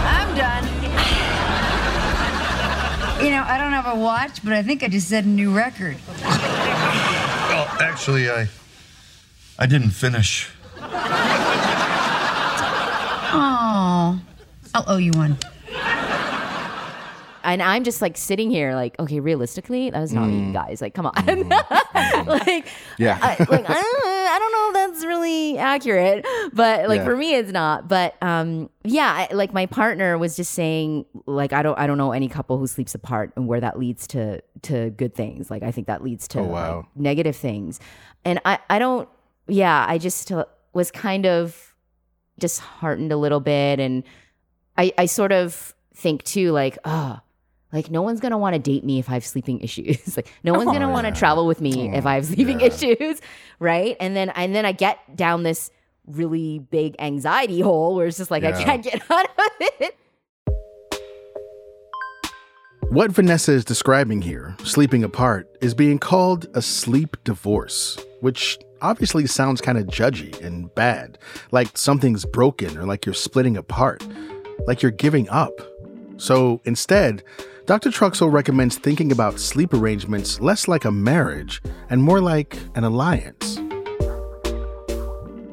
I'm 0.00 0.36
done. 0.36 0.64
You 3.24 3.30
know, 3.32 3.42
I 3.42 3.58
don't 3.58 3.72
have 3.72 3.86
a 3.86 4.00
watch, 4.00 4.42
but 4.42 4.54
I 4.54 4.62
think 4.62 4.82
I 4.82 4.88
just 4.88 5.08
set 5.08 5.24
a 5.24 5.28
new 5.28 5.54
record. 5.54 5.98
Well, 6.22 7.68
actually, 7.80 8.30
I 8.30 8.48
I 9.58 9.66
didn't 9.66 9.90
finish. 9.90 10.48
Oh, 13.32 14.18
I'll 14.74 14.84
owe 14.86 14.96
you 14.98 15.12
one. 15.12 15.38
And 17.42 17.62
I'm 17.62 17.84
just 17.84 18.02
like 18.02 18.18
sitting 18.18 18.50
here, 18.50 18.74
like, 18.74 18.98
okay, 18.98 19.18
realistically, 19.18 19.88
that 19.88 19.98
was 19.98 20.12
not 20.12 20.28
mm. 20.28 20.48
me, 20.48 20.52
guys. 20.52 20.82
Like, 20.82 20.94
come 20.94 21.06
on, 21.06 21.14
mm. 21.14 22.26
like, 22.26 22.68
yeah, 22.98 23.18
I, 23.20 23.30
like 23.38 23.64
I 23.68 23.80
don't, 23.80 24.04
I 24.04 24.38
don't 24.38 24.52
know 24.52 24.68
if 24.68 24.74
that's 24.92 25.06
really 25.06 25.56
accurate, 25.56 26.26
but 26.52 26.88
like 26.88 26.98
yeah. 26.98 27.04
for 27.04 27.16
me, 27.16 27.34
it's 27.34 27.50
not. 27.50 27.88
But 27.88 28.14
um, 28.22 28.68
yeah, 28.84 29.26
I, 29.30 29.34
like 29.34 29.54
my 29.54 29.64
partner 29.64 30.18
was 30.18 30.36
just 30.36 30.52
saying, 30.52 31.06
like, 31.24 31.54
I 31.54 31.62
don't, 31.62 31.78
I 31.78 31.86
don't 31.86 31.96
know 31.96 32.12
any 32.12 32.28
couple 32.28 32.58
who 32.58 32.66
sleeps 32.66 32.94
apart 32.94 33.32
and 33.36 33.48
where 33.48 33.60
that 33.60 33.78
leads 33.78 34.06
to 34.08 34.42
to 34.62 34.90
good 34.90 35.14
things. 35.14 35.50
Like, 35.50 35.62
I 35.62 35.72
think 35.72 35.86
that 35.86 36.04
leads 36.04 36.28
to 36.28 36.40
oh, 36.40 36.44
wow. 36.44 36.76
like, 36.76 36.86
negative 36.94 37.36
things, 37.36 37.80
and 38.24 38.38
I, 38.44 38.58
I 38.68 38.78
don't. 38.78 39.08
Yeah, 39.48 39.84
I 39.88 39.96
just 39.96 40.30
was 40.74 40.90
kind 40.90 41.26
of 41.26 41.74
disheartened 42.38 43.12
a 43.12 43.16
little 43.16 43.40
bit. 43.40 43.78
And 43.78 44.02
I, 44.80 44.92
I 44.96 45.06
sort 45.06 45.30
of 45.30 45.74
think 45.94 46.22
too, 46.22 46.52
like, 46.52 46.78
oh, 46.86 47.20
like 47.70 47.90
no 47.90 48.00
one's 48.00 48.18
gonna 48.18 48.38
want 48.38 48.54
to 48.54 48.58
date 48.58 48.82
me 48.82 48.98
if 48.98 49.10
I 49.10 49.12
have 49.12 49.26
sleeping 49.26 49.60
issues. 49.62 50.16
like 50.16 50.32
no 50.42 50.54
one's 50.54 50.72
gonna 50.72 50.88
oh, 50.88 50.92
want 50.92 51.06
to 51.06 51.12
travel 51.12 51.46
with 51.46 51.60
me 51.60 51.94
if 51.94 52.06
I 52.06 52.14
have 52.14 52.24
sleeping 52.24 52.60
yeah. 52.60 52.68
issues, 52.68 53.20
right? 53.58 53.94
And 54.00 54.16
then 54.16 54.30
and 54.30 54.54
then 54.54 54.64
I 54.64 54.72
get 54.72 54.98
down 55.14 55.42
this 55.42 55.70
really 56.06 56.60
big 56.60 56.96
anxiety 56.98 57.60
hole 57.60 57.94
where 57.94 58.06
it's 58.06 58.16
just 58.16 58.30
like 58.30 58.42
yeah. 58.42 58.56
I 58.56 58.64
can't 58.64 58.82
get 58.82 59.02
out 59.10 59.26
of 59.26 59.50
it. 59.60 59.96
What 62.88 63.12
Vanessa 63.12 63.52
is 63.52 63.66
describing 63.66 64.22
here, 64.22 64.56
sleeping 64.64 65.04
apart, 65.04 65.46
is 65.60 65.74
being 65.74 65.98
called 65.98 66.46
a 66.54 66.62
sleep 66.62 67.18
divorce, 67.22 68.02
which 68.20 68.58
obviously 68.80 69.26
sounds 69.26 69.60
kind 69.60 69.76
of 69.76 69.86
judgy 69.88 70.42
and 70.42 70.74
bad, 70.74 71.18
like 71.52 71.76
something's 71.76 72.24
broken 72.24 72.78
or 72.78 72.84
like 72.84 73.04
you're 73.04 73.14
splitting 73.14 73.58
apart, 73.58 74.02
like 74.66 74.82
you're 74.82 74.90
giving 74.90 75.28
up. 75.28 75.52
So 76.16 76.60
instead, 76.64 77.22
Dr. 77.66 77.90
Troxel 77.90 78.32
recommends 78.32 78.76
thinking 78.76 79.12
about 79.12 79.38
sleep 79.38 79.72
arrangements 79.72 80.40
less 80.40 80.68
like 80.68 80.84
a 80.84 80.90
marriage 80.90 81.62
and 81.88 82.02
more 82.02 82.20
like 82.20 82.58
an 82.74 82.84
alliance. 82.84 83.58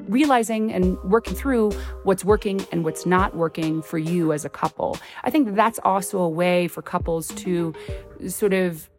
Realizing 0.07 0.71
and 0.71 0.97
working 1.03 1.35
through 1.35 1.71
what's 2.03 2.25
working 2.25 2.65
and 2.71 2.83
what's 2.83 3.05
not 3.05 3.35
working 3.35 3.81
for 3.81 3.97
you 3.97 4.33
as 4.33 4.45
a 4.45 4.49
couple. 4.49 4.97
I 5.23 5.29
think 5.29 5.55
that's 5.55 5.79
also 5.83 6.19
a 6.19 6.29
way 6.29 6.67
for 6.67 6.81
couples 6.81 7.27
to 7.27 7.73
sort 8.27 8.53
of 8.53 8.89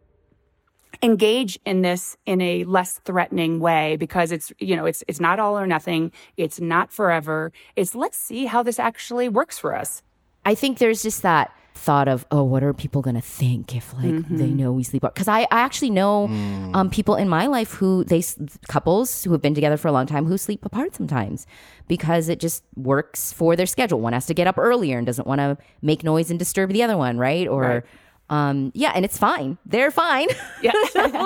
engage 1.01 1.59
in 1.65 1.81
this 1.81 2.17
in 2.25 2.41
a 2.41 2.63
less 2.65 2.99
threatening 3.05 3.59
way 3.59 3.95
because 3.97 4.31
it's 4.31 4.51
you 4.59 4.75
know 4.75 4.85
it's 4.85 5.03
it's 5.07 5.19
not 5.19 5.39
all 5.39 5.57
or 5.57 5.67
nothing. 5.67 6.11
It's 6.37 6.59
not 6.59 6.91
forever. 6.91 7.51
It's 7.75 7.95
let's 7.95 8.17
see 8.17 8.45
how 8.45 8.63
this 8.63 8.79
actually 8.79 9.29
works 9.29 9.57
for 9.57 9.75
us. 9.75 10.01
I 10.45 10.55
think 10.55 10.77
there's 10.77 11.03
just 11.03 11.21
that 11.21 11.53
thought 11.75 12.09
of 12.09 12.25
oh 12.29 12.43
what 12.43 12.61
are 12.61 12.73
people 12.73 13.01
going 13.01 13.15
to 13.15 13.21
think 13.21 13.73
if 13.73 13.93
like 13.93 14.03
mm-hmm. 14.03 14.35
they 14.35 14.47
know 14.47 14.73
we 14.73 14.83
sleep 14.83 15.01
because 15.01 15.29
I, 15.29 15.41
I 15.43 15.61
actually 15.61 15.91
know 15.91 16.27
mm. 16.29 16.75
um, 16.75 16.89
people 16.89 17.15
in 17.15 17.29
my 17.29 17.45
life 17.45 17.71
who 17.71 18.03
they 18.03 18.21
couples 18.67 19.23
who 19.23 19.31
have 19.31 19.41
been 19.41 19.55
together 19.55 19.77
for 19.77 19.87
a 19.87 19.93
long 19.93 20.05
time 20.05 20.25
who 20.25 20.37
sleep 20.37 20.65
apart 20.65 20.93
sometimes 20.95 21.47
because 21.87 22.27
it 22.27 22.41
just 22.41 22.65
works 22.75 23.31
for 23.31 23.55
their 23.55 23.65
schedule. 23.65 24.01
One 24.01 24.11
has 24.11 24.25
to 24.25 24.33
get 24.33 24.45
up 24.45 24.57
earlier 24.57 24.97
and 24.97 25.05
doesn't 25.05 25.27
want 25.27 25.39
to 25.39 25.57
make 25.81 26.03
noise 26.03 26.29
and 26.29 26.37
disturb 26.37 26.71
the 26.71 26.83
other 26.83 26.97
one 26.97 27.17
right? 27.17 27.47
Or 27.47 27.61
right 27.61 27.83
um, 28.29 28.71
yeah, 28.75 28.91
and 28.93 29.03
it's 29.03 29.17
fine. 29.17 29.57
They're 29.65 29.91
fine. 29.91 30.27
Yeah, 30.61 30.73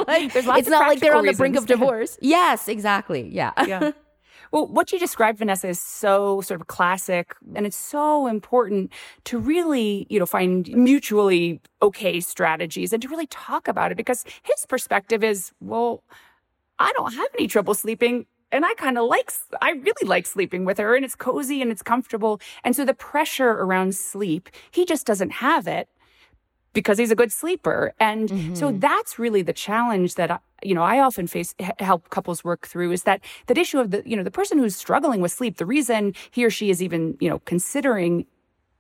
like, 0.08 0.36
it's 0.36 0.70
not 0.70 0.88
like 0.88 1.00
they're 1.00 1.16
on 1.16 1.26
the 1.26 1.34
brink 1.34 1.56
of 1.56 1.66
divorce. 1.66 2.20
Yes, 2.22 2.68
exactly. 2.68 3.28
Yeah. 3.30 3.52
yeah. 3.66 3.92
Well, 4.52 4.68
what 4.68 4.92
you 4.92 5.00
described, 5.00 5.40
Vanessa, 5.40 5.70
is 5.70 5.82
so 5.82 6.42
sort 6.42 6.62
of 6.62 6.68
classic, 6.68 7.34
and 7.56 7.66
it's 7.66 7.76
so 7.76 8.28
important 8.28 8.92
to 9.24 9.40
really, 9.40 10.06
you 10.12 10.20
know, 10.20 10.28
find 10.28 10.70
mutually 10.70 11.62
okay 11.82 12.20
strategies 12.20 12.94
and 12.94 13.02
to 13.02 13.08
really 13.08 13.26
talk 13.26 13.68
about 13.68 13.92
it 13.92 13.96
because 13.96 14.24
his 14.44 14.68
perspective 14.68 15.24
is, 15.24 15.52
well, 15.60 16.04
I 16.78 16.92
don't 16.94 17.14
have 17.14 17.30
any 17.40 17.48
trouble 17.48 17.74
sleeping 17.74 18.28
and 18.52 18.64
I 18.64 18.76
kind 18.76 19.00
of 19.00 19.08
like, 19.08 19.32
I 19.64 19.72
really 19.72 20.08
like 20.08 20.28
sleeping 20.28 20.64
with 20.64 20.78
her 20.78 20.96
and 20.96 21.04
it's 21.04 21.16
cozy 21.16 21.60
and 21.60 21.72
it's 21.72 21.82
comfortable. 21.82 22.40
And 22.64 22.76
so 22.76 22.86
the 22.86 22.94
pressure 22.94 23.50
around 23.50 23.96
sleep, 23.96 24.48
he 24.70 24.86
just 24.86 25.08
doesn't 25.08 25.32
have 25.32 25.68
it 25.68 25.90
because 26.74 26.98
he's 26.98 27.12
a 27.12 27.16
good 27.16 27.32
sleeper. 27.32 27.94
And 28.00 28.30
mm-hmm. 28.30 28.56
so 28.56 28.72
that's 28.72 29.18
really 29.18 29.42
the 29.42 29.54
challenge 29.54 30.16
that, 30.16 30.32
I, 30.32 30.40
you 30.62 30.76
know, 30.76 30.84
I 30.84 31.00
often 31.00 31.28
face, 31.28 31.56
help 31.80 32.10
couples 32.10 32.44
work 32.44 32.68
through 32.68 32.92
is 32.92 33.04
that, 33.04 33.22
that 33.48 33.58
issue 33.58 33.80
of 33.80 33.92
the, 33.92 34.04
you 34.06 34.16
know, 34.16 34.24
the 34.24 34.32
person 34.32 34.58
who's 34.58 34.76
struggling 34.76 35.22
with 35.22 35.32
sleep, 35.32 35.58
the 35.58 35.66
reason 35.66 36.14
he 36.32 36.44
or 36.44 36.50
she 36.50 36.70
is 36.70 36.82
even, 36.82 37.18
you 37.20 37.30
know, 37.30 37.40
considering, 37.46 38.26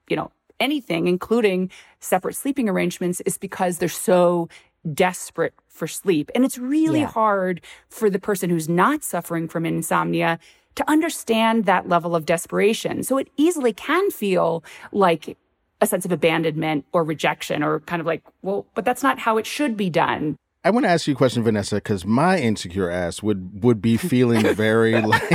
you 0.09 0.15
know, 0.15 0.31
anything, 0.59 1.07
including 1.07 1.69
separate 1.99 2.35
sleeping 2.35 2.67
arrangements 2.67 3.21
is 3.21 3.37
because 3.37 3.77
they're 3.77 3.89
so 3.89 4.49
desperate 4.93 5.53
for 5.67 5.87
sleep. 5.87 6.29
And 6.35 6.43
it's 6.43 6.57
really 6.57 7.01
yeah. 7.01 7.07
hard 7.07 7.61
for 7.89 8.09
the 8.09 8.19
person 8.19 8.49
who's 8.49 8.69
not 8.69 9.03
suffering 9.03 9.47
from 9.47 9.65
insomnia 9.65 10.39
to 10.75 10.89
understand 10.89 11.65
that 11.65 11.87
level 11.87 12.15
of 12.15 12.25
desperation. 12.25 13.03
So 13.03 13.17
it 13.17 13.29
easily 13.37 13.73
can 13.73 14.09
feel 14.11 14.63
like 14.91 15.37
a 15.83 15.87
sense 15.87 16.05
of 16.05 16.11
abandonment 16.11 16.85
or 16.91 17.03
rejection 17.03 17.61
or 17.61 17.81
kind 17.81 17.99
of 17.99 18.05
like, 18.05 18.23
well, 18.41 18.65
but 18.73 18.85
that's 18.85 19.03
not 19.03 19.19
how 19.19 19.37
it 19.37 19.45
should 19.45 19.77
be 19.77 19.89
done. 19.89 20.35
I 20.65 20.71
want 20.71 20.85
to 20.85 20.89
ask 20.89 21.07
you 21.07 21.13
a 21.13 21.17
question, 21.17 21.43
Vanessa, 21.43 21.75
because 21.75 22.05
my 22.05 22.39
insecure 22.39 22.89
ass 22.89 23.21
would 23.21 23.63
would 23.63 23.81
be 23.81 23.97
feeling 23.97 24.55
very 24.55 24.99
like 25.01 25.29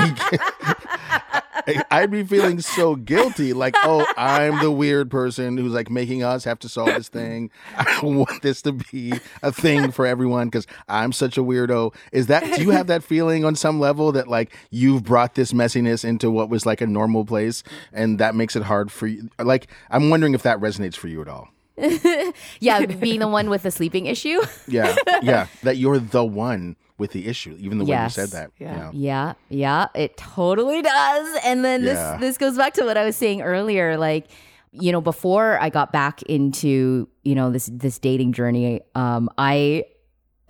I'd 1.91 2.11
be 2.11 2.25
feeling 2.25 2.61
so 2.61 2.97
guilty, 2.97 3.53
like, 3.53 3.75
oh, 3.85 4.07
I'm 4.17 4.59
the 4.61 4.71
weird 4.71 5.11
person 5.11 5.57
who's 5.57 5.73
like 5.73 5.91
making 5.91 6.23
us 6.23 6.45
have 6.45 6.59
to 6.61 6.69
solve 6.69 6.89
this 6.89 7.09
thing. 7.09 7.51
I 7.77 8.01
don't 8.01 8.17
want 8.17 8.43
this 8.43 8.63
to 8.63 8.73
be 8.73 9.15
a 9.43 9.53
thing 9.53 9.91
for 9.93 10.07
everyone 10.07 10.49
because 10.49 10.67
I'm 10.89 11.13
such 11.13 11.37
a 11.39 11.43
weirdo. 11.43 11.95
Is 12.13 12.27
that 12.29 12.45
do 12.57 12.63
you 12.63 12.71
have 12.71 12.87
that 12.89 13.03
feeling 13.03 13.45
on 13.45 13.55
some 13.55 13.81
level 13.81 14.13
that 14.13 14.29
like 14.29 14.55
you've 14.71 15.05
brought 15.05 15.35
this 15.35 15.53
messiness 15.53 16.05
into 16.05 16.31
what 16.31 16.49
was 16.49 16.67
like 16.67 16.81
a 16.81 16.87
normal 16.87 17.25
place 17.25 17.63
and 17.93 18.19
that 18.19 18.35
makes 18.35 18.57
it 18.57 18.63
hard 18.63 18.91
for 18.91 19.07
you? 19.07 19.29
Like, 19.39 19.69
I'm 19.91 20.11
wondering 20.11 20.35
if 20.35 20.43
that 20.43 20.59
resonates 20.59 20.97
for 20.97 21.09
you 21.09 21.21
at 21.23 21.29
all. 21.29 21.49
yeah, 22.61 22.85
being 22.87 23.21
the 23.21 23.29
one 23.29 23.51
with 23.51 23.63
the 23.63 23.71
sleeping 23.71 24.07
issue. 24.07 24.41
yeah, 24.69 24.95
yeah, 25.23 25.47
that 25.63 25.77
you're 25.77 25.99
the 25.99 26.25
one 26.25 26.77
with 26.99 27.13
the 27.13 27.27
issue, 27.27 27.57
even 27.61 27.79
the 27.79 27.85
yes. 27.85 28.17
way 28.17 28.23
you 28.23 28.27
said 28.27 28.39
that. 28.39 28.51
Yeah. 28.59 28.91
yeah, 28.93 29.35
yeah, 29.49 29.87
it 29.95 30.17
totally 30.17 30.83
does. 30.83 31.39
And 31.45 31.65
then 31.65 31.85
this 31.85 31.99
yeah. 31.99 32.17
this 32.19 32.39
goes 32.39 32.57
back 32.57 32.75
to 32.75 32.85
what 32.85 32.97
I 32.97 33.05
was 33.05 33.17
saying 33.17 33.43
earlier, 33.43 33.97
like 33.97 34.29
you 34.73 34.93
know, 34.93 35.01
before 35.01 35.59
I 35.61 35.71
got 35.71 35.93
back 35.93 36.23
into 36.23 37.09
you 37.23 37.35
know 37.35 37.51
this 37.51 37.71
this 37.73 37.99
dating 37.99 38.33
journey, 38.33 38.81
um, 38.95 39.29
I 39.39 39.85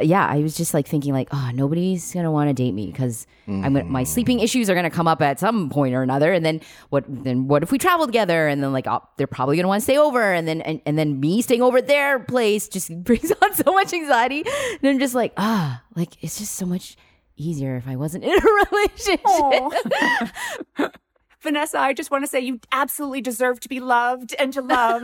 yeah, 0.01 0.27
I 0.27 0.39
was 0.39 0.57
just 0.57 0.75
like 0.75 0.87
thinking 0.87 1.13
like, 1.13 1.29
oh, 1.33 1.51
nobody's 1.55 2.13
gonna 2.13 2.31
want 2.31 2.49
to 2.49 2.55
date 2.55 2.73
me 2.73 2.87
because 2.87 3.27
mm-hmm. 3.47 3.65
I'm 3.65 3.73
gonna, 3.75 3.85
my 3.85 4.03
mm-hmm. 4.03 4.13
sleeping 4.13 4.41
issues 4.41 4.71
are 4.71 4.75
gonna 4.75 4.91
come 4.91 5.09
up 5.09 5.21
at 5.21 5.41
some 5.41 5.71
point 5.71 5.95
or 5.95 6.03
another. 6.03 6.33
And 6.33 6.45
then 6.45 6.61
what? 6.91 7.05
Then 7.09 7.49
what 7.49 7.63
if 7.63 7.73
we 7.73 7.79
travel 7.79 8.07
together? 8.07 8.47
And 8.49 8.63
then 8.63 8.73
like 8.73 8.87
oh, 8.87 9.03
they're 9.17 9.27
probably 9.27 9.57
gonna 9.57 9.69
want 9.69 9.81
to 9.81 9.85
stay 9.85 9.99
over. 9.99 10.33
And 10.33 10.47
then 10.47 10.61
and, 10.63 10.81
and 10.87 10.99
then 10.99 11.21
me 11.21 11.43
staying 11.43 11.63
over 11.63 11.79
at 11.79 11.89
their 11.89 12.21
place 12.21 12.69
just 12.69 12.95
brings 13.05 13.33
on 13.43 13.55
so 13.55 13.73
much 13.73 13.93
anxiety. 13.93 14.45
And 14.47 14.91
I'm 14.91 14.99
just 14.99 15.15
like, 15.15 15.33
ah, 15.37 15.83
like 15.97 16.23
it's 16.23 16.39
just 16.39 16.55
so 16.55 16.67
much 16.67 16.97
easier 17.37 17.77
if 17.77 17.87
I 17.89 17.97
wasn't 17.97 18.25
in 18.25 18.31
a 18.31 18.43
relationship. 20.79 20.95
Vanessa, 21.41 21.79
I 21.79 21.93
just 21.93 22.11
want 22.11 22.25
to 22.25 22.29
say 22.29 22.41
you 22.41 22.61
absolutely 22.73 23.21
deserve 23.21 23.61
to 23.61 23.69
be 23.69 23.79
loved 23.79 24.35
and 24.39 24.53
to 24.53 24.61
love, 24.61 25.03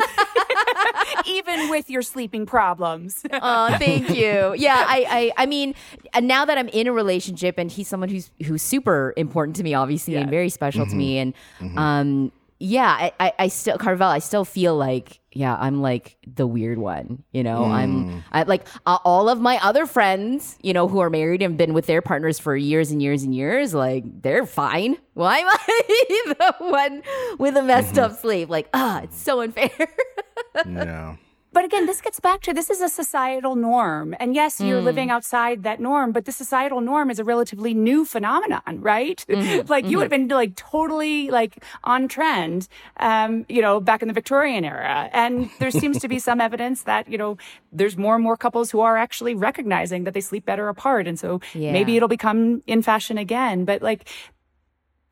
even 1.27 1.71
with 1.71 1.89
your 1.89 2.03
sleeping 2.03 2.45
problems. 2.45 3.25
oh, 3.33 3.77
thank 3.79 4.11
you. 4.11 4.55
Yeah, 4.57 4.85
I, 4.87 5.33
I, 5.37 5.43
I 5.43 5.47
mean, 5.47 5.75
now 6.21 6.45
that 6.45 6.59
I'm 6.59 6.69
in 6.69 6.87
a 6.87 6.93
relationship 6.93 7.57
and 7.57 7.71
he's 7.71 7.87
someone 7.87 8.09
who's 8.09 8.31
who's 8.45 8.63
super 8.63 9.15
important 9.17 9.57
to 9.57 9.63
me, 9.63 9.75
obviously, 9.75 10.17
and 10.17 10.29
very 10.29 10.49
special 10.49 10.83
mm-hmm. 10.83 10.91
to 10.91 10.97
me, 10.97 11.19
and 11.19 11.35
mm-hmm. 11.61 11.79
um, 11.79 12.33
yeah, 12.65 12.89
I, 12.89 13.13
I, 13.21 13.33
I 13.41 13.49
still 13.49 13.77
Carvell, 13.77 14.09
I 14.09 14.19
still 14.19 14.45
feel 14.45 14.75
like 14.77 15.21
yeah, 15.33 15.57
I'm 15.59 15.83
like 15.83 16.17
the 16.27 16.47
weird 16.47 16.79
one, 16.79 17.25
you 17.33 17.43
know. 17.43 17.63
Mm. 17.63 17.71
I'm 17.71 18.25
I 18.33 18.43
like 18.45 18.67
uh, 18.87 18.99
all 19.05 19.29
of 19.29 19.41
my 19.41 19.59
other 19.63 19.85
friends, 19.85 20.57
you 20.63 20.73
know, 20.73 20.89
who 20.89 21.01
are 21.01 21.11
married 21.11 21.43
and 21.43 21.59
been 21.59 21.75
with 21.75 21.87
their 21.87 22.01
partners 22.01 22.39
for 22.39 22.57
years 22.57 22.91
and 22.91 23.03
years 23.03 23.23
and 23.23 23.35
years, 23.35 23.75
like 23.75 24.05
they're 24.23 24.47
fine. 24.47 24.97
Why 25.13 25.39
am 25.39 25.49
I 25.49 26.35
the 26.39 26.55
one 26.59 27.03
with 27.39 27.57
a 27.57 27.63
messed 27.63 27.95
mm-hmm. 27.95 28.13
up 28.13 28.19
sleep? 28.19 28.49
Like, 28.49 28.69
ah, 28.73 29.03
it's 29.03 29.21
so 29.21 29.41
unfair. 29.41 29.71
yeah. 30.67 31.17
But 31.55 31.65
again, 31.65 31.87
this 31.87 32.01
gets 32.01 32.19
back 32.19 32.41
to 32.43 32.53
this 32.53 32.69
is 32.69 32.81
a 32.81 32.89
societal 32.89 33.55
norm. 33.55 34.17
And 34.19 34.35
yes, 34.35 34.61
you're 34.61 34.81
mm. 34.81 34.85
living 34.85 35.09
outside 35.09 35.63
that 35.63 35.79
norm, 35.79 36.11
but 36.11 36.25
the 36.25 36.33
societal 36.33 36.81
norm 36.81 37.11
is 37.13 37.21
a 37.21 37.25
relatively 37.25 37.75
new 37.75 38.05
phenomenon, 38.05 38.81
right? 38.81 39.25
Mm-hmm. 39.35 39.69
like 39.69 39.85
you 39.85 39.91
mm-hmm. 39.91 39.97
would 39.97 40.05
have 40.05 40.11
been 40.11 40.29
like 40.29 40.55
totally 40.55 41.29
like 41.29 41.65
on 41.83 42.09
trend, 42.09 42.69
um, 42.99 43.45
you 43.49 43.61
know, 43.61 43.81
back 43.81 44.01
in 44.01 44.09
the 44.09 44.15
Victorian 44.15 44.65
era. 44.65 45.11
And 45.13 45.51
there 45.59 45.73
seems 45.73 45.99
to 46.01 46.09
be 46.09 46.19
some 46.19 46.41
evidence 46.49 46.83
that, 46.85 47.09
you 47.09 47.19
know, 47.19 47.37
there's 47.73 47.97
more 47.97 48.15
and 48.15 48.23
more 48.23 48.37
couples 48.37 48.71
who 48.71 48.81
are 48.81 48.97
actually 48.97 49.35
recognizing 49.35 50.05
that 50.05 50.15
they 50.15 50.21
sleep 50.21 50.45
better 50.47 50.69
apart. 50.69 51.07
And 51.09 51.19
so 51.19 51.41
yeah. 51.53 51.73
maybe 51.73 51.97
it'll 51.97 52.09
become 52.09 52.63
in 52.67 52.81
fashion 52.81 53.19
again. 53.19 53.65
But 53.65 53.83
like, 53.83 54.09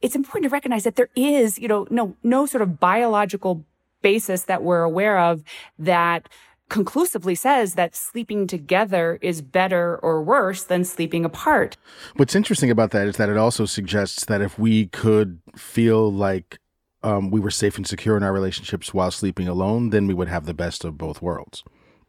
it's 0.03 0.17
important 0.17 0.45
to 0.45 0.51
recognize 0.51 0.85
that 0.85 0.97
there 0.97 1.11
is, 1.17 1.59
you 1.59 1.69
know, 1.69 1.87
no, 1.91 2.17
no 2.23 2.47
sort 2.47 2.63
of 2.63 2.79
biological 2.79 3.65
basis 4.03 4.45
that 4.45 4.63
we're 4.63 4.83
aware 4.83 5.19
of 5.19 5.43
that 5.79 6.29
conclusively 6.69 7.35
says 7.35 7.75
that 7.75 7.95
sleeping 7.95 8.47
together 8.47 9.19
is 9.21 9.43
better 9.43 9.99
or 9.99 10.23
worse 10.23 10.65
than 10.65 10.85
sleeping 10.85 11.25
apart. 11.25 11.77
What's 12.17 12.35
interesting 12.35 12.71
about 12.71 12.93
that 12.93 13.07
is 13.07 13.17
that 13.17 13.29
it 13.29 13.37
also 13.37 13.67
suggests 13.67 14.25
that 14.25 14.41
if 14.41 14.59
we 14.59 14.87
could 14.87 15.41
feel 15.55 16.11
like 16.11 16.59
um, 17.03 17.31
we 17.31 17.41
were 17.41 17.51
safe 17.51 17.77
and 17.77 17.87
secure 17.87 18.17
in 18.17 18.23
our 18.23 18.33
relationships 18.33 18.95
while 18.95 19.11
sleeping 19.11 19.49
alone, 19.49 19.91
then 19.91 20.07
we 20.07 20.15
would 20.15 20.29
have 20.29 20.47
the 20.47 20.55
best 20.55 20.85
of 20.85 20.97
both 20.97 21.21
worlds. 21.21 21.63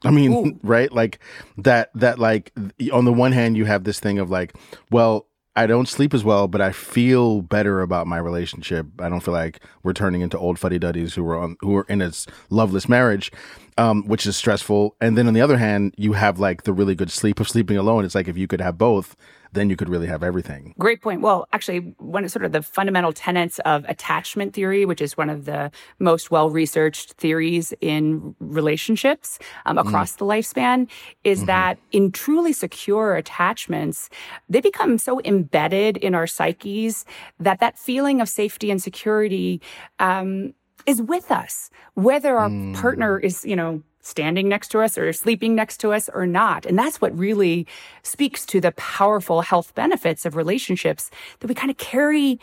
I 0.05 0.11
mean, 0.11 0.33
Ooh. 0.33 0.59
right? 0.63 0.91
Like 0.91 1.19
that, 1.57 1.89
that, 1.95 2.17
like, 2.17 2.53
on 2.91 3.03
the 3.03 3.13
one 3.13 3.33
hand, 3.33 3.57
you 3.57 3.65
have 3.65 3.83
this 3.83 3.99
thing 3.99 4.17
of 4.17 4.29
like, 4.29 4.55
well, 4.91 5.27
I 5.55 5.67
don't 5.67 5.87
sleep 5.87 6.15
as 6.15 6.23
well, 6.23 6.47
but 6.47 6.61
I 6.61 6.71
feel 6.71 7.43
better 7.43 7.81
about 7.81 8.07
my 8.07 8.17
relationship. 8.17 8.87
I 8.99 9.07
don't 9.07 9.19
feel 9.19 9.35
like 9.35 9.59
we're 9.83 9.93
turning 9.93 10.21
into 10.21 10.37
old 10.37 10.57
fuddy 10.57 10.79
duddies 10.79 11.13
who 11.13 11.27
are 11.27 11.37
on 11.37 11.57
who 11.61 11.75
are 11.77 11.85
in 11.87 12.01
a 12.01 12.11
loveless 12.49 12.89
marriage, 12.89 13.31
um, 13.77 14.07
which 14.07 14.25
is 14.25 14.35
stressful. 14.35 14.95
And 14.99 15.15
then 15.15 15.27
on 15.27 15.35
the 15.35 15.41
other 15.41 15.57
hand, 15.57 15.93
you 15.95 16.13
have 16.13 16.39
like 16.39 16.63
the 16.63 16.73
really 16.73 16.95
good 16.95 17.11
sleep 17.11 17.39
of 17.39 17.47
sleeping 17.47 17.77
alone. 17.77 18.03
It's 18.03 18.15
like 18.15 18.27
if 18.27 18.37
you 18.37 18.47
could 18.47 18.61
have 18.61 18.79
both, 18.79 19.15
then 19.53 19.69
you 19.69 19.75
could 19.75 19.89
really 19.89 20.07
have 20.07 20.23
everything. 20.23 20.73
Great 20.79 21.01
point. 21.01 21.21
Well, 21.21 21.47
actually, 21.53 21.79
one 21.99 22.23
of 22.23 22.31
sort 22.31 22.45
of 22.45 22.51
the 22.51 22.61
fundamental 22.61 23.13
tenets 23.13 23.59
of 23.59 23.85
attachment 23.87 24.53
theory, 24.53 24.85
which 24.85 25.01
is 25.01 25.15
one 25.15 25.29
of 25.29 25.45
the 25.45 25.71
most 25.99 26.31
well 26.31 26.49
researched 26.49 27.13
theories 27.13 27.73
in 27.79 28.35
relationships 28.39 29.39
um, 29.65 29.77
mm. 29.77 29.87
across 29.87 30.15
mm. 30.15 30.17
the 30.17 30.25
lifespan, 30.25 30.89
is 31.23 31.39
mm-hmm. 31.39 31.47
that 31.47 31.79
in 31.91 32.11
truly 32.11 32.53
secure 32.53 33.15
attachments, 33.15 34.09
they 34.49 34.61
become 34.61 34.97
so 34.97 35.21
embedded 35.23 35.97
in 35.97 36.15
our 36.15 36.27
psyches 36.27 37.05
that 37.39 37.59
that 37.59 37.77
feeling 37.77 38.21
of 38.21 38.29
safety 38.29 38.71
and 38.71 38.81
security 38.81 39.61
um, 39.99 40.53
is 40.85 41.01
with 41.01 41.31
us, 41.31 41.69
whether 41.93 42.37
our 42.37 42.49
mm. 42.49 42.75
partner 42.75 43.19
is, 43.19 43.45
you 43.45 43.55
know, 43.55 43.81
standing 44.03 44.47
next 44.47 44.67
to 44.69 44.81
us 44.81 44.97
or 44.97 45.11
sleeping 45.11 45.55
next 45.55 45.77
to 45.77 45.91
us 45.91 46.09
or 46.13 46.27
not. 46.27 46.65
And 46.65 46.77
that's 46.77 47.01
what 47.01 47.17
really 47.17 47.65
speaks 48.03 48.45
to 48.47 48.61
the 48.61 48.73
powerful 48.73 49.41
health 49.41 49.73
benefits 49.73 50.25
of 50.25 50.35
relationships 50.35 51.09
that 51.39 51.47
we 51.47 51.55
kind 51.55 51.71
of 51.71 51.77
carry 51.77 52.39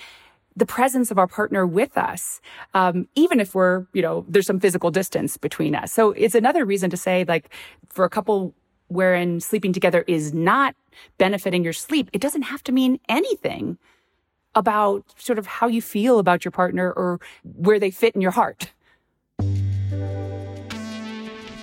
the 0.57 0.66
presence 0.66 1.12
of 1.12 1.18
our 1.18 1.29
partner 1.29 1.64
with 1.64 1.96
us, 1.96 2.40
um, 2.75 3.07
even 3.14 3.38
if 3.38 3.55
we're, 3.55 3.87
you 3.92 4.03
know, 4.03 4.25
there's 4.29 4.46
some 4.46 4.59
physical 4.59 4.90
distance 4.90 5.37
between 5.37 5.77
us. 5.77 5.92
So 5.92 6.11
it's 6.11 6.35
another 6.35 6.64
reason 6.64 6.90
to 6.90 6.96
say, 6.96 7.25
like, 7.25 7.55
for 7.88 8.05
a 8.05 8.11
couple 8.11 8.53
wherein 8.88 9.38
sleeping 9.38 9.73
together 9.73 10.05
is 10.09 10.35
not 10.35 10.75
benefiting 11.18 11.62
your 11.62 11.73
sleep, 11.73 12.11
it 12.12 12.20
doesn't 12.20 12.42
have 12.42 12.64
to 12.64 12.73
mean 12.73 12.99
anything 13.09 13.79
about 14.57 15.05
sort 15.16 15.38
of 15.38 15.46
how 15.46 15.68
you 15.68 15.81
feel 15.81 16.18
about 16.18 16.44
your 16.44 16.51
partner 16.51 16.90
or 16.92 17.20
where 17.44 17.79
they 17.79 17.90
fit 17.90 18.16
in 18.16 18.20
your 18.20 18.33
heart. 18.33 18.73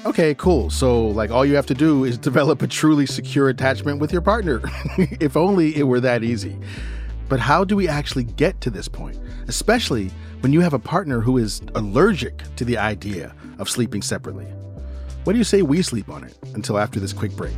Okay, 0.08 0.34
cool. 0.36 0.70
So, 0.70 1.06
like, 1.06 1.32
all 1.32 1.46
you 1.46 1.56
have 1.56 1.66
to 1.66 1.74
do 1.74 2.06
is 2.06 2.18
develop 2.18 2.62
a 2.62 2.68
truly 2.68 3.06
secure 3.06 3.50
attachment 3.50 4.00
with 4.00 4.14
your 4.14 4.22
partner. 4.22 4.62
if 4.98 5.36
only 5.36 5.76
it 5.76 5.84
were 5.84 6.00
that 6.00 6.24
easy. 6.24 6.56
But 7.28 7.42
how 7.42 7.66
do 7.66 7.76
we 7.76 7.90
actually 7.90 8.24
get 8.24 8.62
to 8.62 8.70
this 8.70 8.88
point? 8.88 9.20
Especially 9.50 10.10
when 10.40 10.54
you 10.54 10.62
have 10.62 10.74
a 10.74 10.80
partner 10.80 11.20
who 11.20 11.38
is 11.38 11.62
allergic 11.76 12.42
to 12.56 12.64
the 12.64 12.78
idea 12.78 13.36
of 13.60 13.70
sleeping 13.70 14.02
separately. 14.02 14.46
What 15.26 15.34
do 15.34 15.40
you 15.40 15.44
say 15.44 15.62
we 15.62 15.82
sleep 15.82 16.08
on 16.08 16.24
it 16.24 16.38
until 16.54 16.78
after 16.78 17.02
this 17.02 17.12
quick 17.12 17.34
break? 17.34 17.58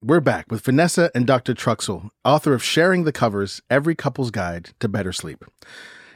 We're 0.00 0.20
back 0.20 0.46
with 0.48 0.64
Vanessa 0.64 1.10
and 1.12 1.26
Dr. 1.26 1.54
Troxel, 1.54 2.10
author 2.24 2.54
of 2.54 2.62
Sharing 2.62 3.02
the 3.02 3.10
Covers 3.10 3.60
Every 3.68 3.96
Couple's 3.96 4.30
Guide 4.30 4.70
to 4.78 4.88
Better 4.88 5.12
Sleep. 5.12 5.44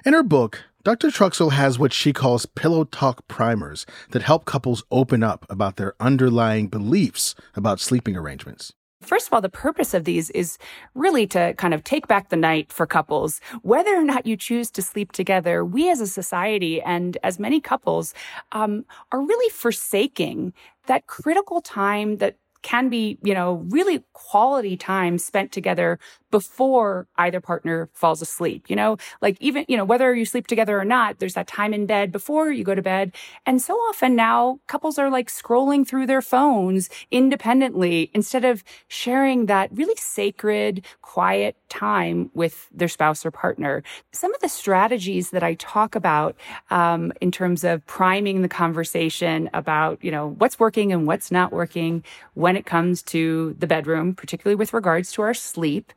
In 0.07 0.12
her 0.12 0.23
book, 0.23 0.62
Dr. 0.85 1.09
Troxel 1.09 1.51
has 1.51 1.81
what 1.81 1.92
she 1.92 2.12
calls 2.12 2.47
pillow 2.47 2.85
talk 2.85 3.27
primers 3.27 3.85
that 4.12 4.23
help 4.23 4.45
couples 4.45 4.85
open 4.92 5.25
up 5.25 5.45
about 5.51 5.79
their 5.79 5.95
underlying 5.99 6.68
beliefs 6.68 7.35
about 7.57 7.81
sleeping 7.81 8.16
arrangements. 8.16 8.73
First 9.01 9.27
of 9.27 9.33
all, 9.33 9.40
the 9.40 9.49
purpose 9.49 9.95
of 9.95 10.05
these 10.05 10.31
is 10.31 10.59
really 10.95 11.27
to 11.27 11.53
kind 11.55 11.75
of 11.75 11.83
take 11.83 12.07
back 12.07 12.29
the 12.29 12.37
night 12.37 12.73
for 12.73 12.87
couples. 12.87 13.40
Whether 13.62 13.97
or 13.97 14.05
not 14.05 14.27
you 14.27 14.37
choose 14.37 14.71
to 14.71 14.81
sleep 14.81 15.11
together, 15.11 15.64
we 15.64 15.90
as 15.90 16.01
a 16.01 16.07
society 16.07 16.81
and 16.81 17.18
as 17.25 17.40
many 17.40 17.61
couples 17.61 18.14
um, 18.53 18.85
are 19.11 19.21
really 19.21 19.51
forsaking 19.51 20.53
that 20.87 21.09
critical 21.09 21.61
time 21.61 22.18
that 22.18 22.37
can 22.62 22.88
be, 22.88 23.18
you 23.22 23.35
know, 23.35 23.64
really 23.68 24.05
quality 24.12 24.77
time 24.77 25.18
spent 25.18 25.53
together 25.53 25.98
before 26.31 27.07
either 27.16 27.40
partner 27.40 27.88
falls 27.92 28.22
asleep. 28.22 28.68
You 28.68 28.77
know, 28.77 28.96
like 29.20 29.37
even, 29.40 29.64
you 29.68 29.77
know, 29.77 29.85
whether 29.85 30.14
you 30.14 30.25
sleep 30.25 30.46
together 30.46 30.81
or 30.81 30.85
not, 30.85 31.18
there's 31.18 31.35
that 31.35 31.46
time 31.46 31.75
in 31.75 31.87
bed 31.87 32.11
before 32.11 32.51
you 32.51 32.64
go 32.64 32.75
to 32.75 32.83
bed. 32.83 33.12
And 33.46 33.61
so 33.61 33.75
often 33.75 34.16
now 34.16 34.61
couples 34.66 34.98
are 34.98 35.11
like 35.11 35.29
scrolling 35.29 35.87
through 35.87 36.07
their 36.07 36.22
phones 36.22 36.88
independently 37.11 38.11
instead 38.14 38.44
of 38.44 38.64
sharing 38.88 39.46
that 39.46 39.70
really 39.72 39.94
sacred, 39.96 40.85
quiet 41.03 41.57
time 41.68 42.31
with 42.35 42.68
their 42.72 42.88
spouse 42.88 43.25
or 43.27 43.31
partner. 43.31 43.83
Some 44.12 44.35
of 44.35 44.40
the 44.40 44.48
strategies 44.48 45.31
that 45.31 45.42
I 45.42 45.55
talk 45.55 45.94
about 45.94 46.37
um, 46.70 47.12
in 47.20 47.31
terms 47.31 47.62
of 47.64 47.85
priming 47.87 48.42
the 48.42 48.48
conversation 48.48 49.51
about, 49.53 50.03
you 50.03 50.11
know, 50.11 50.29
what's 50.38 50.59
working 50.59 50.92
and 50.92 51.07
what's 51.07 51.31
not 51.31 51.53
working 51.53 52.03
when 52.35 52.51
it 52.56 52.66
comes 52.66 53.02
to 53.04 53.54
the 53.58 53.66
bedroom, 53.66 54.14
particularly 54.14 54.54
with 54.56 54.72
regards 54.72 55.12
to 55.12 55.22
our 55.22 55.34
sleep. 55.34 55.92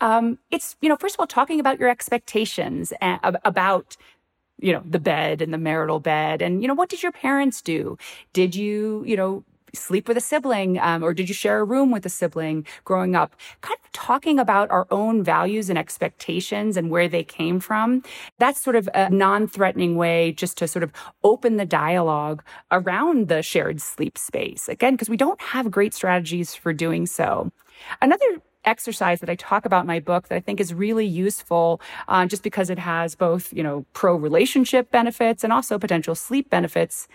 Um, 0.00 0.38
it's, 0.50 0.76
you 0.80 0.88
know, 0.88 0.96
first 0.96 1.16
of 1.16 1.20
all, 1.20 1.26
talking 1.26 1.60
about 1.60 1.78
your 1.78 1.88
expectations 1.88 2.92
about 3.44 3.96
you 4.62 4.72
know 4.72 4.82
the 4.84 4.98
bed 4.98 5.40
and 5.40 5.54
the 5.54 5.58
marital 5.58 6.00
bed 6.00 6.42
and 6.42 6.60
you 6.60 6.68
know 6.68 6.74
what 6.74 6.90
did 6.90 7.02
your 7.02 7.12
parents 7.12 7.62
do 7.62 7.96
did 8.34 8.54
you 8.54 9.02
you 9.06 9.16
know 9.16 9.42
sleep 9.74 10.08
with 10.08 10.16
a 10.16 10.20
sibling 10.20 10.78
um, 10.78 11.02
or 11.02 11.14
did 11.14 11.28
you 11.28 11.34
share 11.34 11.60
a 11.60 11.64
room 11.64 11.90
with 11.90 12.04
a 12.06 12.08
sibling 12.08 12.66
growing 12.84 13.14
up? 13.14 13.36
Kind 13.60 13.78
of 13.84 13.92
talking 13.92 14.38
about 14.38 14.70
our 14.70 14.86
own 14.90 15.22
values 15.22 15.68
and 15.68 15.78
expectations 15.78 16.76
and 16.76 16.90
where 16.90 17.08
they 17.08 17.24
came 17.24 17.60
from. 17.60 18.02
That's 18.38 18.62
sort 18.62 18.76
of 18.76 18.88
a 18.94 19.10
non-threatening 19.10 19.96
way 19.96 20.32
just 20.32 20.56
to 20.58 20.68
sort 20.68 20.82
of 20.82 20.92
open 21.24 21.56
the 21.56 21.66
dialogue 21.66 22.42
around 22.70 23.28
the 23.28 23.42
shared 23.42 23.80
sleep 23.80 24.18
space. 24.18 24.68
Again 24.68 24.94
because 24.94 25.10
we 25.10 25.16
don't 25.16 25.40
have 25.40 25.70
great 25.70 25.94
strategies 25.94 26.54
for 26.54 26.72
doing 26.72 27.06
so. 27.06 27.50
Another 28.02 28.42
exercise 28.64 29.20
that 29.20 29.30
I 29.30 29.34
talk 29.36 29.64
about 29.64 29.82
in 29.82 29.86
my 29.86 30.00
book 30.00 30.28
that 30.28 30.36
I 30.36 30.40
think 30.40 30.60
is 30.60 30.74
really 30.74 31.06
useful 31.06 31.80
uh, 32.08 32.26
just 32.26 32.42
because 32.42 32.70
it 32.70 32.78
has 32.78 33.14
both, 33.14 33.52
you 33.52 33.62
know, 33.62 33.86
pro 33.92 34.14
relationship 34.14 34.90
benefits 34.90 35.44
and 35.44 35.52
also 35.52 35.78
potential 35.78 36.14
sleep 36.14 36.50
benefits 36.50 37.08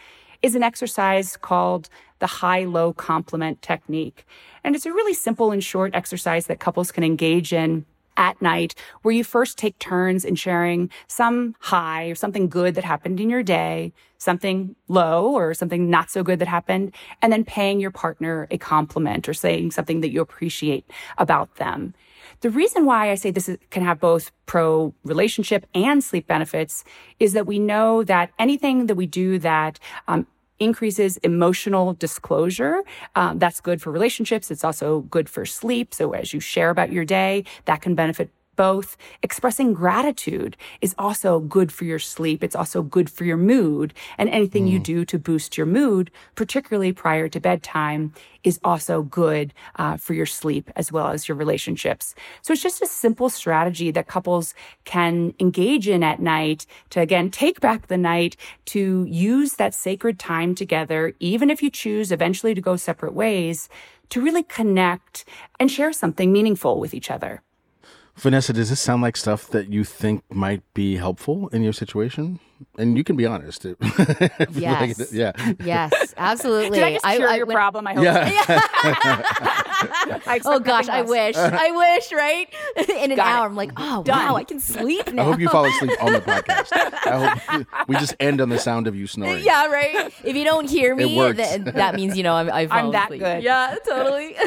is 0.45 0.53
an 0.53 0.61
exercise 0.61 1.35
called 1.37 1.89
the 2.19 2.27
high 2.27 2.65
low 2.65 2.93
compliment 2.93 3.63
technique. 3.63 4.27
And 4.63 4.75
it's 4.75 4.85
a 4.85 4.93
really 4.93 5.15
simple 5.15 5.51
and 5.51 5.63
short 5.63 5.95
exercise 5.95 6.45
that 6.45 6.59
couples 6.59 6.91
can 6.91 7.03
engage 7.03 7.51
in 7.51 7.83
at 8.15 8.39
night 8.41 8.75
where 9.01 9.13
you 9.13 9.23
first 9.23 9.57
take 9.57 9.77
turns 9.79 10.23
in 10.23 10.35
sharing 10.35 10.89
some 11.07 11.55
high 11.59 12.05
or 12.05 12.15
something 12.15 12.47
good 12.47 12.75
that 12.75 12.83
happened 12.83 13.19
in 13.19 13.29
your 13.29 13.41
day, 13.41 13.91
something 14.19 14.75
low 14.87 15.33
or 15.33 15.55
something 15.55 15.89
not 15.89 16.11
so 16.11 16.21
good 16.21 16.37
that 16.37 16.47
happened, 16.47 16.93
and 17.23 17.33
then 17.33 17.43
paying 17.43 17.79
your 17.79 17.91
partner 17.91 18.47
a 18.51 18.57
compliment 18.59 19.27
or 19.27 19.33
saying 19.33 19.71
something 19.71 20.01
that 20.01 20.11
you 20.11 20.21
appreciate 20.21 20.85
about 21.17 21.55
them. 21.55 21.95
The 22.41 22.49
reason 22.49 22.85
why 22.85 23.11
I 23.11 23.15
say 23.15 23.31
this 23.31 23.49
is, 23.49 23.57
can 23.71 23.83
have 23.83 23.99
both 23.99 24.31
pro 24.45 24.93
relationship 25.03 25.65
and 25.73 26.03
sleep 26.03 26.27
benefits 26.27 26.83
is 27.19 27.33
that 27.33 27.47
we 27.47 27.59
know 27.59 28.03
that 28.03 28.31
anything 28.39 28.85
that 28.85 28.95
we 28.95 29.07
do 29.07 29.39
that 29.39 29.79
um, 30.07 30.27
increases 30.59 31.17
emotional 31.17 31.93
disclosure. 31.93 32.83
Um, 33.15 33.39
that's 33.39 33.61
good 33.61 33.81
for 33.81 33.91
relationships. 33.91 34.51
It's 34.51 34.63
also 34.63 35.01
good 35.01 35.29
for 35.29 35.45
sleep. 35.45 35.93
So 35.93 36.11
as 36.13 36.33
you 36.33 36.39
share 36.39 36.69
about 36.69 36.91
your 36.91 37.05
day, 37.05 37.43
that 37.65 37.81
can 37.81 37.95
benefit 37.95 38.29
both. 38.55 38.97
Expressing 39.23 39.73
gratitude 39.73 40.57
is 40.81 40.95
also 40.97 41.39
good 41.39 41.71
for 41.71 41.85
your 41.85 41.99
sleep. 41.99 42.43
It's 42.43 42.55
also 42.55 42.81
good 42.81 43.09
for 43.09 43.25
your 43.25 43.37
mood. 43.37 43.93
And 44.17 44.29
anything 44.29 44.65
mm. 44.65 44.71
you 44.71 44.79
do 44.79 45.05
to 45.05 45.19
boost 45.19 45.57
your 45.57 45.65
mood, 45.65 46.11
particularly 46.35 46.93
prior 46.93 47.27
to 47.29 47.39
bedtime, 47.39 48.13
is 48.43 48.59
also 48.63 49.01
good 49.01 49.53
uh, 49.77 49.97
for 49.97 50.13
your 50.13 50.25
sleep 50.25 50.69
as 50.75 50.91
well 50.91 51.07
as 51.07 51.27
your 51.27 51.35
relationships. 51.35 52.13
So 52.41 52.53
it's 52.53 52.61
just 52.61 52.81
a 52.81 52.87
simple 52.87 53.29
strategy 53.29 53.91
that 53.91 54.07
couples 54.07 54.53
can 54.85 55.33
engage 55.39 55.87
in 55.87 56.03
at 56.03 56.19
night 56.19 56.65
to 56.91 57.01
again 57.01 57.31
take 57.31 57.59
back 57.59 57.87
the 57.87 57.97
night 57.97 58.37
to 58.65 59.05
use 59.09 59.53
that 59.53 59.73
sacred 59.73 60.19
time 60.19 60.55
together, 60.55 61.13
even 61.19 61.49
if 61.49 61.63
you 61.63 61.69
choose 61.69 62.11
eventually 62.11 62.53
to 62.53 62.61
go 62.61 62.75
separate 62.75 63.13
ways, 63.13 63.67
to 64.09 64.21
really 64.21 64.43
connect 64.43 65.25
and 65.59 65.71
share 65.71 65.91
something 65.91 66.31
meaningful 66.31 66.79
with 66.79 66.93
each 66.93 67.09
other. 67.09 67.41
Vanessa, 68.15 68.53
does 68.53 68.69
this 68.69 68.79
sound 68.79 69.01
like 69.01 69.17
stuff 69.17 69.49
that 69.49 69.69
you 69.71 69.83
think 69.83 70.23
might 70.33 70.61
be 70.73 70.95
helpful 70.95 71.49
in 71.49 71.63
your 71.63 71.73
situation? 71.73 72.39
And 72.77 72.97
you 72.97 73.03
can 73.03 73.17
be 73.17 73.25
honest. 73.25 73.65
yes. 74.53 74.99
Like, 74.99 75.07
yeah. 75.11 75.33
Yes, 75.61 76.13
absolutely. 76.17 76.79
Did 76.79 76.83
I 76.85 76.93
just 76.93 77.05
cure 77.05 77.27
I, 77.27 77.35
your 77.35 77.45
when, 77.45 77.55
problem? 77.55 77.85
I 77.85 77.93
hope. 77.93 78.03
Yeah. 78.05 78.23
I 80.25 80.39
oh 80.45 80.59
gosh, 80.59 80.87
I 80.87 81.01
wish. 81.01 81.35
I 81.35 81.71
wish. 81.71 82.13
Right. 82.13 82.47
In 82.89 83.11
an 83.11 83.17
Got 83.17 83.27
hour, 83.27 83.45
it. 83.45 83.49
I'm 83.49 83.55
like, 83.57 83.71
oh 83.75 84.03
Done. 84.03 84.25
wow, 84.25 84.35
I 84.35 84.45
can 84.45 84.61
sleep 84.61 85.11
now. 85.11 85.23
I 85.23 85.25
hope 85.25 85.39
you 85.41 85.49
fall 85.49 85.65
asleep 85.65 86.01
on 86.01 86.13
the 86.13 86.21
podcast. 86.21 86.69
I 87.05 87.35
hope 87.57 87.67
we 87.89 87.97
just 87.97 88.15
end 88.21 88.39
on 88.39 88.47
the 88.47 88.59
sound 88.59 88.87
of 88.87 88.95
you 88.95 89.07
snoring. 89.07 89.43
Yeah. 89.43 89.67
Right. 89.67 90.13
If 90.23 90.37
you 90.37 90.45
don't 90.45 90.69
hear 90.69 90.95
me, 90.95 91.19
that, 91.33 91.65
that 91.75 91.95
means 91.95 92.15
you 92.15 92.23
know 92.23 92.35
I'm. 92.35 92.49
I've 92.49 92.71
I'm 92.71 92.91
that 92.91 93.05
asleep. 93.07 93.19
good. 93.19 93.43
Yeah. 93.43 93.75
Totally. 93.85 94.37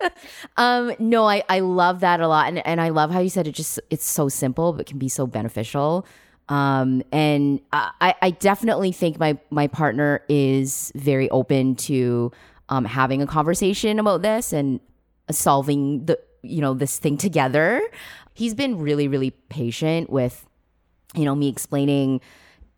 um. 0.56 0.94
No, 0.98 1.28
I 1.28 1.42
I 1.48 1.60
love 1.60 2.00
that 2.00 2.20
a 2.20 2.28
lot, 2.28 2.48
and 2.48 2.64
and 2.66 2.80
I 2.80 2.90
love 2.90 3.10
how 3.10 3.20
you 3.20 3.30
said 3.30 3.46
it. 3.46 3.52
Just 3.52 3.80
it's 3.90 4.04
so 4.04 4.28
simple, 4.28 4.72
but 4.72 4.86
can 4.86 4.98
be 4.98 5.08
so 5.08 5.26
beneficial. 5.26 6.06
Um, 6.48 7.04
and 7.12 7.60
I, 7.72 8.14
I 8.20 8.30
definitely 8.30 8.90
think 8.90 9.18
my 9.18 9.38
my 9.50 9.68
partner 9.68 10.22
is 10.28 10.90
very 10.96 11.30
open 11.30 11.76
to 11.76 12.32
um, 12.68 12.84
having 12.84 13.22
a 13.22 13.26
conversation 13.26 14.00
about 14.00 14.22
this 14.22 14.52
and 14.52 14.80
solving 15.30 16.06
the 16.06 16.18
you 16.42 16.60
know 16.60 16.74
this 16.74 16.98
thing 16.98 17.16
together. 17.16 17.80
He's 18.34 18.54
been 18.54 18.78
really 18.78 19.06
really 19.06 19.30
patient 19.30 20.10
with 20.10 20.44
you 21.14 21.24
know 21.24 21.36
me 21.36 21.48
explaining 21.48 22.20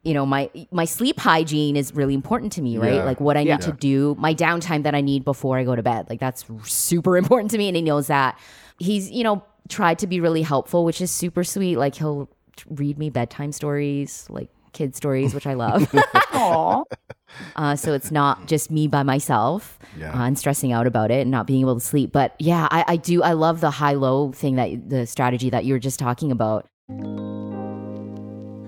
you 0.03 0.15
know 0.15 0.27
my 0.27 0.51
my 0.71 0.85
sleep 0.85 1.21
hygiene 1.21 1.77
is 1.77 1.95
really 1.95 2.15
important 2.15 2.53
to 2.53 2.63
me 2.63 2.77
right 2.77 2.95
yeah. 2.95 3.05
like 3.05 3.21
what 3.21 3.37
i 3.37 3.41
yeah. 3.41 3.57
need 3.57 3.63
to 3.63 3.73
do 3.73 4.17
my 4.19 4.35
downtime 4.35 4.83
that 4.83 4.95
i 4.95 5.01
need 5.01 5.25
before 5.25 5.59
i 5.59 5.65
go 5.65 5.77
to 5.77 5.83
bed 5.83 6.07
like 6.11 6.19
that's 6.19 6.45
super 6.65 7.17
important 7.23 7.51
to 7.51 7.59
me 7.59 7.69
and 7.69 7.77
he 7.77 7.83
knows 7.83 8.09
that 8.09 8.39
he's 8.79 9.11
you 9.11 9.23
know 9.23 9.45
tried 9.69 9.99
to 9.99 10.09
be 10.09 10.19
really 10.19 10.43
helpful 10.43 10.85
which 10.85 11.01
is 11.01 11.11
super 11.11 11.45
sweet 11.45 11.77
like 11.77 11.95
he'll 11.95 12.29
read 12.69 12.99
me 12.99 13.11
bedtime 13.11 13.53
stories, 13.53 14.27
like 14.31 14.49
kid 14.73 14.95
stories, 14.95 15.35
which 15.35 15.47
I 15.47 15.55
love. 15.55 15.83
Aww. 15.93 16.85
Uh, 17.57 17.75
so 17.75 17.95
it's 17.95 18.11
not 18.11 18.47
just 18.47 18.71
me 18.71 18.87
by 18.87 19.03
myself 19.03 19.79
yeah. 19.97 20.13
uh, 20.13 20.27
and 20.27 20.39
stressing 20.39 20.71
out 20.71 20.87
about 20.87 21.11
it 21.11 21.23
and 21.23 21.31
not 21.31 21.47
being 21.47 21.63
able 21.63 21.75
to 21.75 21.81
sleep. 21.81 22.13
But 22.13 22.37
yeah, 22.39 22.69
I, 22.71 22.85
I 22.87 22.97
do. 22.97 23.23
I 23.23 23.33
love 23.33 23.63
the 23.63 23.71
high 23.71 23.95
low 23.95 24.33
thing 24.33 24.57
that 24.57 24.91
the 24.91 25.07
strategy 25.07 25.49
that 25.49 25.65
you 25.65 25.73
were 25.73 25.79
just 25.79 25.99
talking 25.99 26.31
about. 26.31 26.67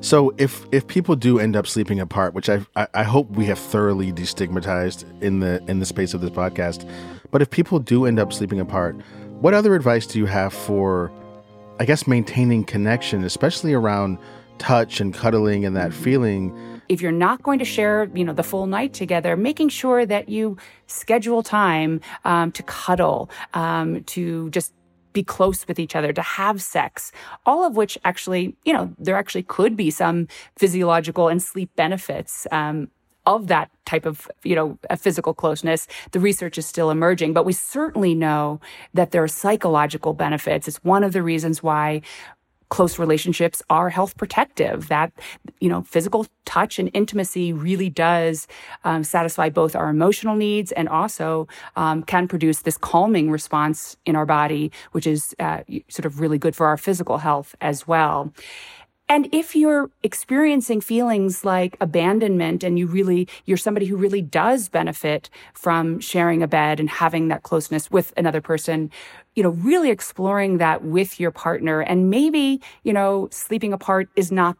So 0.04 0.34
if 0.36 0.66
if 0.70 0.86
people 0.86 1.16
do 1.16 1.38
end 1.38 1.56
up 1.56 1.66
sleeping 1.66 1.98
apart, 1.98 2.34
which 2.34 2.50
I, 2.50 2.66
I 2.92 3.04
hope 3.04 3.30
we 3.30 3.46
have 3.46 3.58
thoroughly 3.58 4.12
destigmatized 4.12 5.02
in 5.22 5.40
the 5.40 5.64
in 5.66 5.78
the 5.78 5.86
space 5.86 6.12
of 6.12 6.20
this 6.20 6.28
podcast, 6.28 6.86
but 7.30 7.40
if 7.40 7.48
people 7.48 7.78
do 7.78 8.04
end 8.04 8.18
up 8.18 8.30
sleeping 8.30 8.60
apart, 8.60 8.96
What 9.40 9.54
other 9.54 9.74
advice 9.74 10.06
do 10.06 10.18
you 10.18 10.26
have 10.26 10.52
for, 10.52 11.10
I 11.80 11.86
guess, 11.86 12.06
maintaining 12.06 12.64
connection, 12.64 13.24
especially 13.24 13.72
around 13.72 14.18
touch 14.58 15.00
and 15.00 15.14
cuddling 15.14 15.64
and 15.64 15.74
that 15.74 15.94
feeling? 15.94 16.52
if 16.88 17.00
you're 17.00 17.12
not 17.12 17.42
going 17.42 17.58
to 17.58 17.64
share, 17.64 18.10
you 18.14 18.24
know, 18.24 18.34
the 18.34 18.42
full 18.42 18.66
night 18.66 18.92
together, 18.92 19.36
making 19.36 19.70
sure 19.70 20.04
that 20.04 20.28
you 20.28 20.56
schedule 20.86 21.42
time 21.42 22.00
um, 22.26 22.52
to 22.52 22.62
cuddle, 22.62 23.30
um, 23.54 24.04
to 24.04 24.50
just 24.50 24.74
be 25.14 25.22
close 25.22 25.66
with 25.66 25.78
each 25.78 25.96
other, 25.96 26.12
to 26.12 26.20
have 26.20 26.60
sex, 26.60 27.10
all 27.46 27.64
of 27.64 27.74
which 27.76 27.96
actually, 28.04 28.54
you 28.66 28.72
know, 28.74 28.92
there 28.98 29.16
actually 29.16 29.44
could 29.44 29.74
be 29.76 29.90
some 29.90 30.28
physiological 30.56 31.28
and 31.28 31.42
sleep 31.42 31.70
benefits. 31.76 32.46
Um, 32.52 32.90
of 33.26 33.46
that 33.46 33.70
type 33.86 34.04
of, 34.04 34.30
you 34.42 34.54
know, 34.54 34.78
physical 34.98 35.32
closeness. 35.32 35.86
The 36.12 36.20
research 36.20 36.58
is 36.58 36.66
still 36.66 36.90
emerging, 36.90 37.32
but 37.32 37.46
we 37.46 37.54
certainly 37.54 38.14
know 38.14 38.60
that 38.92 39.12
there 39.12 39.22
are 39.22 39.28
psychological 39.28 40.12
benefits. 40.12 40.68
It's 40.68 40.84
one 40.84 41.02
of 41.02 41.14
the 41.14 41.22
reasons 41.22 41.62
why 41.62 42.02
close 42.74 42.98
relationships 42.98 43.62
are 43.70 43.88
health 43.88 44.16
protective 44.16 44.88
that 44.88 45.12
you 45.60 45.68
know 45.68 45.82
physical 45.82 46.26
touch 46.44 46.76
and 46.80 46.90
intimacy 46.92 47.52
really 47.52 47.88
does 47.88 48.48
um, 48.82 49.04
satisfy 49.04 49.48
both 49.48 49.76
our 49.76 49.88
emotional 49.88 50.34
needs 50.34 50.72
and 50.72 50.88
also 50.88 51.46
um, 51.76 52.02
can 52.02 52.26
produce 52.26 52.62
this 52.62 52.76
calming 52.76 53.30
response 53.30 53.96
in 54.04 54.16
our 54.16 54.26
body 54.26 54.72
which 54.90 55.06
is 55.06 55.36
uh, 55.38 55.60
sort 55.88 56.04
of 56.04 56.18
really 56.18 56.36
good 56.36 56.56
for 56.56 56.66
our 56.66 56.76
physical 56.76 57.18
health 57.18 57.54
as 57.60 57.86
well 57.86 58.32
and 59.08 59.28
if 59.32 59.54
you're 59.54 59.90
experiencing 60.02 60.80
feelings 60.80 61.44
like 61.44 61.76
abandonment 61.80 62.64
and 62.64 62.78
you 62.78 62.86
really, 62.86 63.28
you're 63.44 63.58
somebody 63.58 63.84
who 63.84 63.96
really 63.96 64.22
does 64.22 64.70
benefit 64.70 65.28
from 65.52 66.00
sharing 66.00 66.42
a 66.42 66.48
bed 66.48 66.80
and 66.80 66.88
having 66.88 67.28
that 67.28 67.42
closeness 67.42 67.90
with 67.90 68.14
another 68.16 68.40
person, 68.40 68.90
you 69.34 69.42
know, 69.42 69.50
really 69.50 69.90
exploring 69.90 70.56
that 70.58 70.84
with 70.84 71.20
your 71.20 71.30
partner. 71.30 71.80
And 71.80 72.08
maybe, 72.08 72.62
you 72.82 72.94
know, 72.94 73.28
sleeping 73.30 73.74
apart 73.74 74.08
is 74.16 74.32
not 74.32 74.56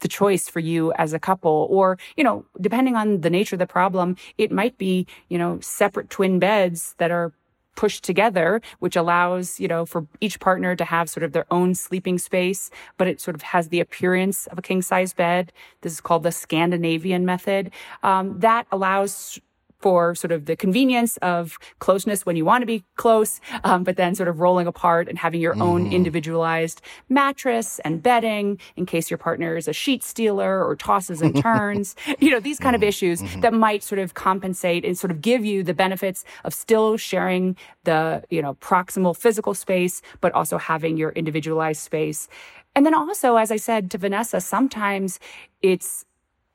the 0.00 0.08
choice 0.08 0.48
for 0.48 0.60
you 0.60 0.92
as 0.92 1.12
a 1.14 1.18
couple. 1.18 1.66
Or 1.70 1.98
you 2.16 2.22
know 2.22 2.44
depending 2.60 2.94
on 2.94 3.22
the 3.22 3.30
nature 3.30 3.56
of 3.56 3.60
the 3.60 3.66
problem 3.66 4.16
it 4.36 4.52
might 4.52 4.78
be 4.78 5.06
you 5.28 5.38
know 5.38 5.58
separate 5.60 6.08
twin 6.10 6.38
beds 6.38 6.94
that 6.98 7.10
are 7.10 7.32
pushed 7.78 8.02
together, 8.02 8.60
which 8.80 8.96
allows, 8.96 9.60
you 9.60 9.68
know, 9.68 9.86
for 9.86 10.04
each 10.20 10.40
partner 10.40 10.74
to 10.74 10.84
have 10.84 11.08
sort 11.08 11.22
of 11.22 11.30
their 11.30 11.46
own 11.52 11.76
sleeping 11.76 12.18
space, 12.18 12.72
but 12.96 13.06
it 13.06 13.20
sort 13.20 13.36
of 13.36 13.42
has 13.42 13.68
the 13.68 13.78
appearance 13.78 14.48
of 14.48 14.58
a 14.58 14.62
king 14.62 14.82
size 14.82 15.14
bed. 15.14 15.52
This 15.82 15.92
is 15.92 16.00
called 16.00 16.24
the 16.24 16.32
Scandinavian 16.32 17.24
method. 17.24 17.70
Um, 18.02 18.40
that 18.40 18.66
allows 18.72 19.38
for 19.78 20.14
sort 20.14 20.32
of 20.32 20.46
the 20.46 20.56
convenience 20.56 21.16
of 21.18 21.58
closeness 21.78 22.26
when 22.26 22.36
you 22.36 22.44
want 22.44 22.62
to 22.62 22.66
be 22.66 22.84
close, 22.96 23.40
um, 23.64 23.84
but 23.84 23.96
then 23.96 24.14
sort 24.14 24.28
of 24.28 24.40
rolling 24.40 24.66
apart 24.66 25.08
and 25.08 25.18
having 25.18 25.40
your 25.40 25.54
mm. 25.54 25.62
own 25.62 25.92
individualized 25.92 26.80
mattress 27.08 27.78
and 27.80 28.02
bedding 28.02 28.58
in 28.76 28.86
case 28.86 29.10
your 29.10 29.18
partner 29.18 29.56
is 29.56 29.68
a 29.68 29.72
sheet 29.72 30.02
stealer 30.02 30.64
or 30.64 30.74
tosses 30.74 31.22
and 31.22 31.36
turns. 31.42 31.94
you 32.18 32.30
know, 32.30 32.40
these 32.40 32.58
kind 32.58 32.74
mm. 32.74 32.78
of 32.78 32.82
issues 32.82 33.22
mm-hmm. 33.22 33.40
that 33.40 33.52
might 33.52 33.82
sort 33.82 33.98
of 33.98 34.14
compensate 34.14 34.84
and 34.84 34.98
sort 34.98 35.10
of 35.10 35.20
give 35.20 35.44
you 35.44 35.62
the 35.62 35.74
benefits 35.74 36.24
of 36.44 36.52
still 36.52 36.96
sharing 36.96 37.56
the, 37.84 38.22
you 38.30 38.42
know, 38.42 38.54
proximal 38.56 39.16
physical 39.16 39.54
space, 39.54 40.02
but 40.20 40.32
also 40.32 40.58
having 40.58 40.96
your 40.96 41.10
individualized 41.10 41.80
space. 41.80 42.28
And 42.74 42.84
then 42.84 42.94
also, 42.94 43.36
as 43.36 43.50
I 43.50 43.56
said 43.56 43.90
to 43.92 43.98
Vanessa, 43.98 44.40
sometimes 44.40 45.18
it's 45.62 46.04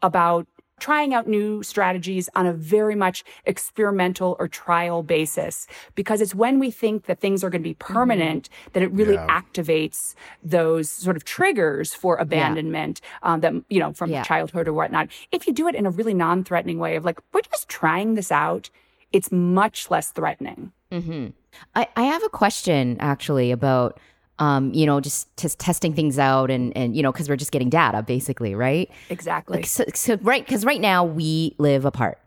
about 0.02 0.48
trying 0.84 1.14
out 1.14 1.30
new 1.30 1.64
strategies 1.64 2.28
on 2.36 2.46
a 2.46 2.52
very 2.52 2.94
much 2.94 3.24
experimental 3.46 4.36
or 4.38 4.50
trial 4.50 5.02
basis 5.02 5.66
because 5.96 6.20
it's 6.20 6.36
when 6.36 6.60
we 6.60 6.70
think 6.70 7.06
that 7.06 7.22
things 7.22 7.42
are 7.42 7.50
going 7.50 7.62
to 7.62 7.70
be 7.70 7.74
mm-hmm. 7.74 7.94
permanent 7.94 8.50
mm-hmm. 8.50 8.70
that 8.74 8.84
it 8.84 8.92
really 8.92 9.14
yeah. 9.14 9.42
activates 9.42 10.14
those 10.44 10.90
sort 10.90 11.16
of 11.16 11.24
triggers 11.24 11.94
for 11.94 12.18
abandonment 12.18 13.00
yeah. 13.00 13.32
um, 13.32 13.40
that 13.40 13.54
you 13.70 13.80
know 13.80 13.94
from 13.94 14.10
yeah. 14.10 14.24
childhood 14.24 14.68
or 14.68 14.74
whatnot 14.74 15.08
if 15.32 15.48
you 15.48 15.54
do 15.54 15.70
it 15.70 15.76
in 15.76 15.86
a 15.86 15.90
really 15.90 16.14
non-threatening 16.14 16.80
way 16.80 16.98
of 16.98 17.06
like 17.06 17.18
we're 17.32 17.40
just 17.50 17.70
trying 17.70 18.16
this 18.16 18.30
out 18.30 18.70
it's 19.14 19.32
much 19.32 19.90
less 19.90 20.12
threatening 20.12 20.74
mm-hmm. 20.92 21.28
I, 21.76 21.88
I 21.96 22.04
have 22.04 22.24
a 22.26 22.30
question 22.30 22.98
actually 23.00 23.52
about 23.52 24.02
um, 24.40 24.74
you 24.74 24.86
know, 24.86 25.00
just 25.00 25.36
just 25.38 25.60
testing 25.60 25.94
things 25.94 26.18
out 26.18 26.50
and 26.50 26.76
and 26.76 26.96
you 26.96 27.04
know, 27.04 27.12
because 27.12 27.30
we're 27.30 27.36
just 27.36 27.52
getting 27.52 27.70
data, 27.70 28.02
basically, 28.02 28.56
right? 28.56 28.90
Exactly. 29.10 29.58
Like, 29.58 29.66
so, 29.66 29.84
so 29.94 30.18
right, 30.22 30.46
because 30.46 30.66
right 30.66 30.82
now 30.82 31.04
we 31.04 31.56
live 31.58 31.86
apart 31.86 32.20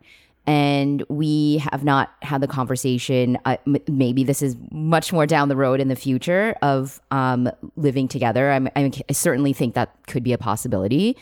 and 0.45 1.03
we 1.09 1.57
have 1.57 1.83
not 1.83 2.13
had 2.21 2.41
the 2.41 2.47
conversation. 2.47 3.37
Uh, 3.43 3.57
m- 3.67 3.77
maybe 3.87 4.23
this 4.23 4.41
is 4.41 4.55
much 4.71 5.11
more 5.11 5.25
down 5.25 5.49
the 5.49 5.57
road 5.57 5.81
in 5.81 5.89
the 5.89 5.95
future 5.95 6.55
of 6.61 7.01
um, 7.11 7.49
living 7.75 8.07
together. 8.07 8.51
I'm, 8.51 8.67
I, 8.75 8.91
I 9.09 9.13
certainly 9.13 9.51
think 9.51 9.75
that 9.75 9.93
could 10.07 10.23
be 10.23 10.31
a 10.31 10.37
possibility, 10.37 11.17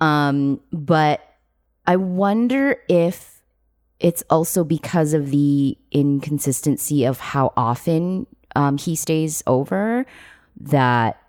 um, 0.00 0.60
but 0.72 1.20
I 1.86 1.96
wonder 1.96 2.76
if 2.88 3.42
it's 3.98 4.22
also 4.30 4.62
because 4.62 5.12
of 5.12 5.30
the 5.30 5.76
inconsistency 5.90 7.04
of 7.04 7.18
how 7.18 7.52
often 7.56 8.28
um, 8.56 8.78
he 8.78 8.94
stays 8.94 9.42
over 9.46 10.06
that 10.60 11.22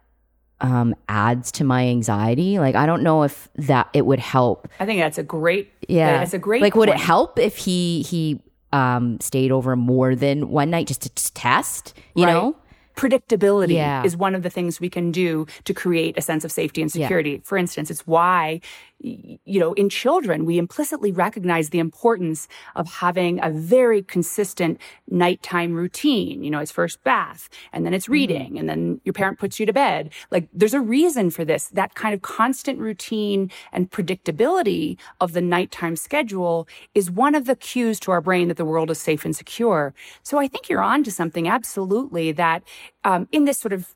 um, 0.61 0.95
adds 1.07 1.51
to 1.53 1.63
my 1.63 1.87
anxiety. 1.87 2.59
Like 2.59 2.75
I 2.75 2.85
don't 2.85 3.03
know 3.03 3.23
if 3.23 3.49
that 3.55 3.89
it 3.93 4.05
would 4.05 4.19
help. 4.19 4.67
I 4.79 4.85
think 4.85 4.99
that's 4.99 5.17
a 5.17 5.23
great. 5.23 5.71
Yeah, 5.87 6.21
it's 6.21 6.33
a 6.33 6.39
great. 6.39 6.61
Like, 6.61 6.73
point. 6.73 6.79
would 6.79 6.89
it 6.89 6.97
help 6.97 7.39
if 7.39 7.57
he 7.57 8.01
he 8.03 8.41
um, 8.73 9.19
stayed 9.19 9.51
over 9.51 9.75
more 9.75 10.15
than 10.15 10.49
one 10.49 10.69
night 10.69 10.87
just 10.87 11.01
to, 11.03 11.09
to 11.09 11.33
test? 11.33 11.93
You 12.15 12.25
right. 12.25 12.33
know 12.33 12.55
predictability 12.99 13.75
yeah. 13.75 14.03
is 14.03 14.17
one 14.17 14.35
of 14.35 14.43
the 14.43 14.49
things 14.49 14.81
we 14.81 14.89
can 14.89 15.09
do 15.09 15.47
to 15.63 15.73
create 15.73 16.17
a 16.17 16.21
sense 16.21 16.43
of 16.43 16.51
safety 16.51 16.81
and 16.81 16.91
security. 16.91 17.31
Yeah. 17.31 17.37
For 17.43 17.57
instance, 17.57 17.89
it's 17.89 18.05
why 18.05 18.59
you 19.01 19.59
know, 19.59 19.73
in 19.73 19.89
children, 19.89 20.45
we 20.45 20.57
implicitly 20.57 21.11
recognize 21.11 21.69
the 21.69 21.79
importance 21.79 22.47
of 22.75 22.87
having 22.87 23.39
a 23.41 23.49
very 23.49 24.01
consistent 24.01 24.79
nighttime 25.09 25.73
routine. 25.73 26.43
You 26.43 26.51
know, 26.51 26.59
it's 26.59 26.71
first 26.71 27.01
bath 27.03 27.49
and 27.71 27.85
then 27.85 27.93
it's 27.93 28.05
mm-hmm. 28.05 28.13
reading 28.13 28.59
and 28.59 28.67
then 28.67 28.99
your 29.05 29.13
parent 29.13 29.39
puts 29.39 29.59
you 29.59 29.65
to 29.65 29.73
bed. 29.73 30.11
Like 30.31 30.49
there's 30.53 30.73
a 30.73 30.81
reason 30.81 31.29
for 31.29 31.45
this. 31.45 31.67
That 31.67 31.95
kind 31.95 32.13
of 32.13 32.21
constant 32.21 32.79
routine 32.79 33.49
and 33.71 33.89
predictability 33.89 34.97
of 35.21 35.33
the 35.33 35.41
nighttime 35.41 35.95
schedule 35.95 36.67
is 36.93 37.09
one 37.09 37.35
of 37.35 37.45
the 37.45 37.55
cues 37.55 37.99
to 38.01 38.11
our 38.11 38.21
brain 38.21 38.49
that 38.49 38.57
the 38.57 38.65
world 38.65 38.91
is 38.91 38.99
safe 38.99 39.23
and 39.23 39.35
secure. 39.35 39.93
So 40.23 40.39
I 40.39 40.47
think 40.47 40.69
you're 40.69 40.81
on 40.81 41.03
to 41.05 41.11
something 41.11 41.47
absolutely 41.47 42.33
that, 42.33 42.63
um, 43.05 43.27
in 43.31 43.45
this 43.45 43.57
sort 43.57 43.73
of 43.73 43.95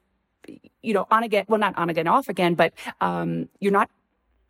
you 0.81 0.93
know, 0.93 1.07
on 1.09 1.23
again, 1.23 1.45
well, 1.47 1.59
not 1.59 1.77
on 1.77 1.89
again, 1.89 2.05
off 2.05 2.27
again, 2.27 2.53
but 2.53 2.73
um, 2.99 3.47
you're 3.61 3.71
not 3.71 3.89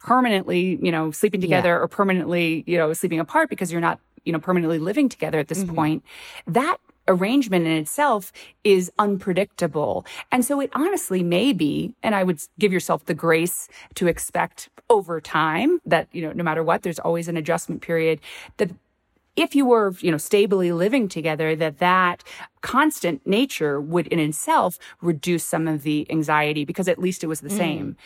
permanently, 0.03 0.77
you 0.81 0.91
know, 0.91 1.11
sleeping 1.11 1.41
together 1.41 1.69
yeah. 1.69 1.77
or 1.77 1.87
permanently, 1.87 2.63
you 2.67 2.77
know, 2.77 2.93
sleeping 2.93 3.19
apart 3.19 3.49
because 3.49 3.71
you're 3.71 3.81
not, 3.81 3.99
you 4.25 4.33
know, 4.33 4.39
permanently 4.39 4.77
living 4.77 5.09
together 5.09 5.39
at 5.39 5.47
this 5.47 5.63
mm-hmm. 5.63 5.75
point. 5.75 6.03
That 6.45 6.77
arrangement 7.07 7.65
in 7.65 7.73
itself 7.73 8.31
is 8.63 8.91
unpredictable. 8.99 10.05
And 10.31 10.45
so 10.45 10.59
it 10.59 10.69
honestly 10.73 11.23
may 11.23 11.51
be, 11.51 11.95
and 12.03 12.15
I 12.15 12.23
would 12.23 12.41
give 12.59 12.71
yourself 12.71 13.05
the 13.05 13.13
grace 13.13 13.67
to 13.95 14.07
expect 14.07 14.69
over 14.89 15.19
time 15.19 15.79
that, 15.85 16.07
you 16.11 16.21
know, 16.21 16.31
no 16.33 16.43
matter 16.43 16.63
what, 16.63 16.83
there's 16.83 16.99
always 16.99 17.27
an 17.27 17.37
adjustment 17.37 17.81
period 17.81 18.19
that 18.57 18.71
if 19.35 19.55
you 19.55 19.65
were, 19.65 19.95
you 19.99 20.11
know, 20.11 20.17
stably 20.17 20.71
living 20.71 21.07
together, 21.07 21.55
that 21.55 21.79
that 21.79 22.23
constant 22.61 23.25
nature 23.25 23.81
would 23.81 24.07
in 24.07 24.19
itself 24.19 24.77
reduce 25.01 25.43
some 25.43 25.67
of 25.67 25.83
the 25.83 26.05
anxiety 26.11 26.65
because 26.65 26.87
at 26.87 26.99
least 26.99 27.23
it 27.23 27.27
was 27.27 27.41
the 27.41 27.49
mm. 27.49 27.57
same. 27.57 27.97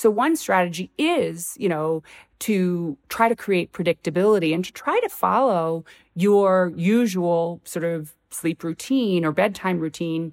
So 0.00 0.08
one 0.08 0.34
strategy 0.34 0.90
is, 0.96 1.54
you 1.58 1.68
know, 1.68 2.02
to 2.38 2.96
try 3.10 3.28
to 3.28 3.36
create 3.36 3.74
predictability 3.74 4.54
and 4.54 4.64
to 4.64 4.72
try 4.72 4.98
to 4.98 5.10
follow 5.10 5.84
your 6.14 6.72
usual 6.74 7.60
sort 7.64 7.84
of 7.84 8.14
sleep 8.30 8.64
routine 8.64 9.26
or 9.26 9.32
bedtime 9.32 9.78
routine, 9.78 10.32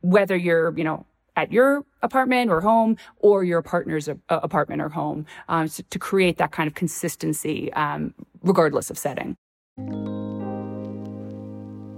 whether 0.00 0.34
you're, 0.34 0.76
you 0.76 0.82
know, 0.82 1.06
at 1.36 1.52
your 1.52 1.84
apartment 2.02 2.50
or 2.50 2.60
home 2.60 2.96
or 3.20 3.44
your 3.44 3.62
partner's 3.62 4.08
uh, 4.08 4.14
apartment 4.28 4.82
or 4.82 4.88
home 4.88 5.24
um, 5.48 5.68
so 5.68 5.84
to 5.90 5.98
create 6.00 6.38
that 6.38 6.50
kind 6.50 6.66
of 6.66 6.74
consistency 6.74 7.72
um, 7.74 8.12
regardless 8.42 8.90
of 8.90 8.98
setting. 8.98 9.36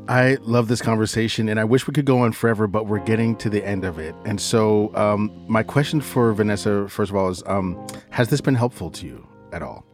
I 0.09 0.37
love 0.43 0.69
this 0.69 0.81
conversation 0.81 1.49
and 1.49 1.59
I 1.59 1.65
wish 1.65 1.89
we 1.89 1.93
could 1.93 2.05
go 2.05 2.21
on 2.21 2.31
forever, 2.33 2.69
but 2.69 2.87
we're 2.87 3.01
getting 3.01 3.35
to 3.37 3.51
the 3.51 3.65
end 3.65 3.85
of 3.85 3.99
it. 3.99 4.15
And 4.25 4.41
so, 4.41 4.95
um, 4.95 5.33
my 5.49 5.65
question 5.65 6.01
for 6.01 6.33
Vanessa, 6.33 6.89
first 6.89 7.11
of 7.11 7.17
all, 7.17 7.29
is 7.29 7.43
um, 7.47 7.85
Has 8.11 8.29
this 8.29 8.41
been 8.41 8.55
helpful 8.55 8.91
to 8.93 9.07
you 9.07 9.27
at 9.53 9.63
all? 9.63 9.85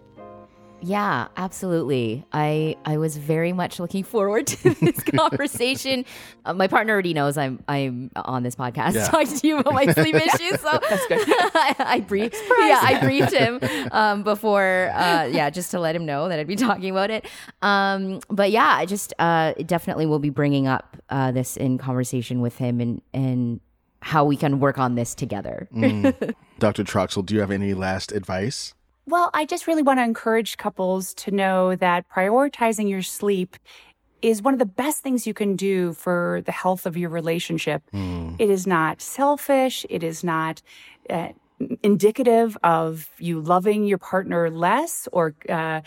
Yeah, 0.84 1.28
absolutely. 1.36 2.24
I 2.32 2.76
I 2.84 2.96
was 2.96 3.16
very 3.16 3.52
much 3.52 3.78
looking 3.78 4.02
forward 4.02 4.48
to 4.48 4.70
this 4.80 5.00
conversation. 5.04 6.04
Uh, 6.44 6.54
my 6.54 6.66
partner 6.66 6.92
already 6.92 7.14
knows 7.14 7.38
I'm 7.38 7.62
I'm 7.68 8.10
on 8.16 8.42
this 8.42 8.56
podcast 8.56 8.94
Yeah. 8.94 9.06
talking 9.06 9.38
to 9.38 9.46
you 9.46 9.58
about 9.58 9.74
my 9.74 9.86
sleep 9.92 10.14
issues, 10.28 10.60
so. 10.60 10.70
I, 10.82 11.74
I 11.78 12.00
briefed. 12.00 12.34
Yeah, 12.34 12.80
I 12.82 12.98
briefed 13.00 13.32
him 13.32 13.60
um, 13.92 14.22
before. 14.24 14.90
Uh, 14.92 15.24
yeah, 15.26 15.50
just 15.50 15.70
to 15.70 15.78
let 15.78 15.94
him 15.94 16.04
know 16.04 16.28
that 16.28 16.38
I'd 16.40 16.46
be 16.48 16.56
talking 16.56 16.90
about 16.90 17.10
it. 17.10 17.26
Um, 17.62 18.20
but 18.28 18.50
yeah, 18.50 18.74
I 18.76 18.84
just 18.84 19.14
uh, 19.20 19.52
definitely 19.64 20.06
will 20.06 20.18
be 20.18 20.30
bringing 20.30 20.66
up 20.66 20.96
uh, 21.10 21.30
this 21.30 21.56
in 21.56 21.78
conversation 21.78 22.40
with 22.40 22.56
him 22.58 22.80
and 22.80 23.00
and 23.14 23.60
how 24.00 24.24
we 24.24 24.36
can 24.36 24.58
work 24.58 24.78
on 24.78 24.96
this 24.96 25.14
together. 25.14 25.68
Mm. 25.72 26.34
Dr. 26.58 26.82
Troxel, 26.82 27.24
do 27.24 27.34
you 27.34 27.40
have 27.40 27.52
any 27.52 27.72
last 27.72 28.10
advice? 28.10 28.74
Well, 29.12 29.28
I 29.34 29.44
just 29.44 29.66
really 29.66 29.82
want 29.82 29.98
to 29.98 30.04
encourage 30.04 30.56
couples 30.56 31.12
to 31.16 31.30
know 31.30 31.76
that 31.76 32.08
prioritizing 32.08 32.88
your 32.88 33.02
sleep 33.02 33.58
is 34.22 34.40
one 34.40 34.54
of 34.54 34.58
the 34.58 34.64
best 34.64 35.02
things 35.02 35.26
you 35.26 35.34
can 35.34 35.54
do 35.54 35.92
for 35.92 36.40
the 36.46 36.52
health 36.52 36.86
of 36.86 36.96
your 36.96 37.10
relationship. 37.10 37.82
It 38.38 38.48
is 38.48 38.66
not 38.66 39.02
selfish. 39.02 39.84
It 39.90 40.02
is 40.02 40.24
not 40.24 40.62
uh, 41.10 41.28
indicative 41.82 42.56
of 42.62 43.08
you 43.18 43.40
loving 43.40 43.84
your 43.84 43.98
partner 43.98 44.50
less 44.50 45.08
or 45.12 45.34
uh, 45.48 45.80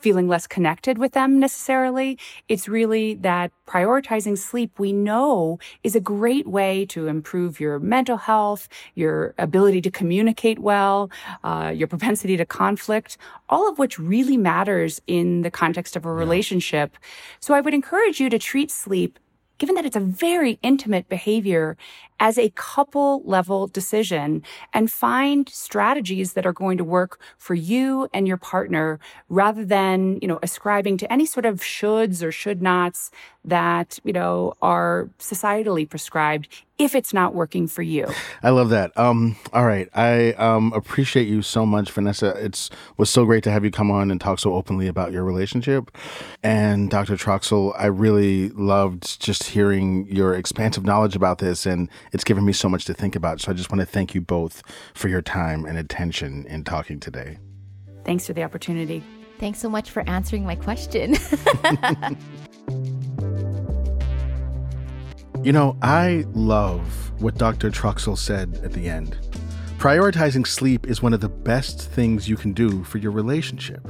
feeling 0.00 0.28
less 0.28 0.46
connected 0.46 0.98
with 0.98 1.12
them 1.12 1.38
necessarily. 1.38 2.18
It's 2.48 2.68
really 2.68 3.14
that 3.14 3.52
prioritizing 3.66 4.36
sleep 4.38 4.78
we 4.78 4.92
know 4.92 5.58
is 5.82 5.94
a 5.94 6.00
great 6.00 6.46
way 6.46 6.86
to 6.86 7.06
improve 7.06 7.60
your 7.60 7.78
mental 7.78 8.16
health, 8.16 8.68
your 8.94 9.34
ability 9.38 9.80
to 9.82 9.90
communicate 9.90 10.58
well, 10.58 11.10
uh, 11.44 11.72
your 11.74 11.88
propensity 11.88 12.36
to 12.36 12.44
conflict, 12.44 13.16
all 13.48 13.68
of 13.68 13.78
which 13.78 13.98
really 13.98 14.36
matters 14.36 15.00
in 15.06 15.42
the 15.42 15.50
context 15.50 15.96
of 15.96 16.04
a 16.04 16.12
relationship. 16.12 16.96
So 17.40 17.54
I 17.54 17.60
would 17.60 17.74
encourage 17.74 18.20
you 18.20 18.28
to 18.30 18.38
treat 18.38 18.70
sleep 18.70 19.18
given 19.62 19.76
that 19.76 19.86
it's 19.86 19.94
a 19.94 20.00
very 20.00 20.58
intimate 20.62 21.08
behavior 21.08 21.76
as 22.22 22.38
a 22.38 22.50
couple 22.50 23.20
level 23.24 23.66
decision 23.66 24.44
and 24.72 24.92
find 24.92 25.48
strategies 25.48 26.34
that 26.34 26.46
are 26.46 26.52
going 26.52 26.78
to 26.78 26.84
work 26.84 27.20
for 27.36 27.54
you 27.54 28.08
and 28.14 28.28
your 28.28 28.36
partner 28.36 29.00
rather 29.28 29.64
than, 29.64 30.20
you 30.22 30.28
know, 30.28 30.38
ascribing 30.40 30.96
to 30.96 31.12
any 31.12 31.26
sort 31.26 31.44
of 31.44 31.60
shoulds 31.60 32.22
or 32.22 32.30
should 32.30 32.62
nots 32.62 33.10
that, 33.44 33.98
you 34.04 34.12
know, 34.12 34.54
are 34.62 35.10
societally 35.18 35.88
prescribed 35.88 36.46
if 36.78 36.94
it's 36.94 37.12
not 37.12 37.34
working 37.34 37.66
for 37.66 37.82
you. 37.82 38.06
I 38.42 38.50
love 38.50 38.70
that. 38.70 38.96
Um, 38.98 39.36
all 39.52 39.66
right. 39.66 39.88
I 39.94 40.32
um, 40.32 40.72
appreciate 40.72 41.28
you 41.28 41.42
so 41.42 41.64
much, 41.64 41.90
Vanessa. 41.90 42.30
It's 42.36 42.70
was 42.96 43.10
so 43.10 43.24
great 43.24 43.44
to 43.44 43.50
have 43.50 43.64
you 43.64 43.70
come 43.70 43.90
on 43.90 44.10
and 44.10 44.20
talk 44.20 44.38
so 44.38 44.54
openly 44.54 44.88
about 44.88 45.12
your 45.12 45.24
relationship. 45.24 45.96
And 46.42 46.90
Dr. 46.90 47.16
Troxel, 47.16 47.74
I 47.78 47.86
really 47.86 48.48
loved 48.50 49.20
just 49.20 49.44
hearing 49.44 50.06
your 50.08 50.34
expansive 50.34 50.84
knowledge 50.84 51.14
about 51.14 51.38
this 51.38 51.66
and 51.66 51.88
it's 52.12 52.24
given 52.24 52.44
me 52.44 52.52
so 52.52 52.68
much 52.68 52.84
to 52.86 52.94
think 52.94 53.16
about. 53.16 53.40
So 53.40 53.50
I 53.50 53.54
just 53.54 53.70
want 53.70 53.80
to 53.80 53.86
thank 53.86 54.14
you 54.14 54.20
both 54.20 54.62
for 54.94 55.08
your 55.08 55.22
time 55.22 55.64
and 55.64 55.78
attention 55.78 56.46
in 56.46 56.64
talking 56.64 57.00
today. 57.00 57.38
Thanks 58.04 58.26
for 58.26 58.32
the 58.32 58.42
opportunity. 58.42 59.02
Thanks 59.38 59.58
so 59.58 59.68
much 59.68 59.90
for 59.90 60.08
answering 60.08 60.44
my 60.44 60.54
question. 60.56 61.16
You 65.42 65.52
know, 65.52 65.76
I 65.82 66.24
love 66.34 67.10
what 67.20 67.34
Dr. 67.34 67.72
Troxel 67.72 68.16
said 68.16 68.60
at 68.62 68.72
the 68.72 68.88
end. 68.88 69.18
Prioritizing 69.76 70.46
sleep 70.46 70.86
is 70.86 71.02
one 71.02 71.12
of 71.12 71.20
the 71.20 71.28
best 71.28 71.90
things 71.90 72.28
you 72.28 72.36
can 72.36 72.52
do 72.52 72.84
for 72.84 72.98
your 72.98 73.10
relationship. 73.10 73.84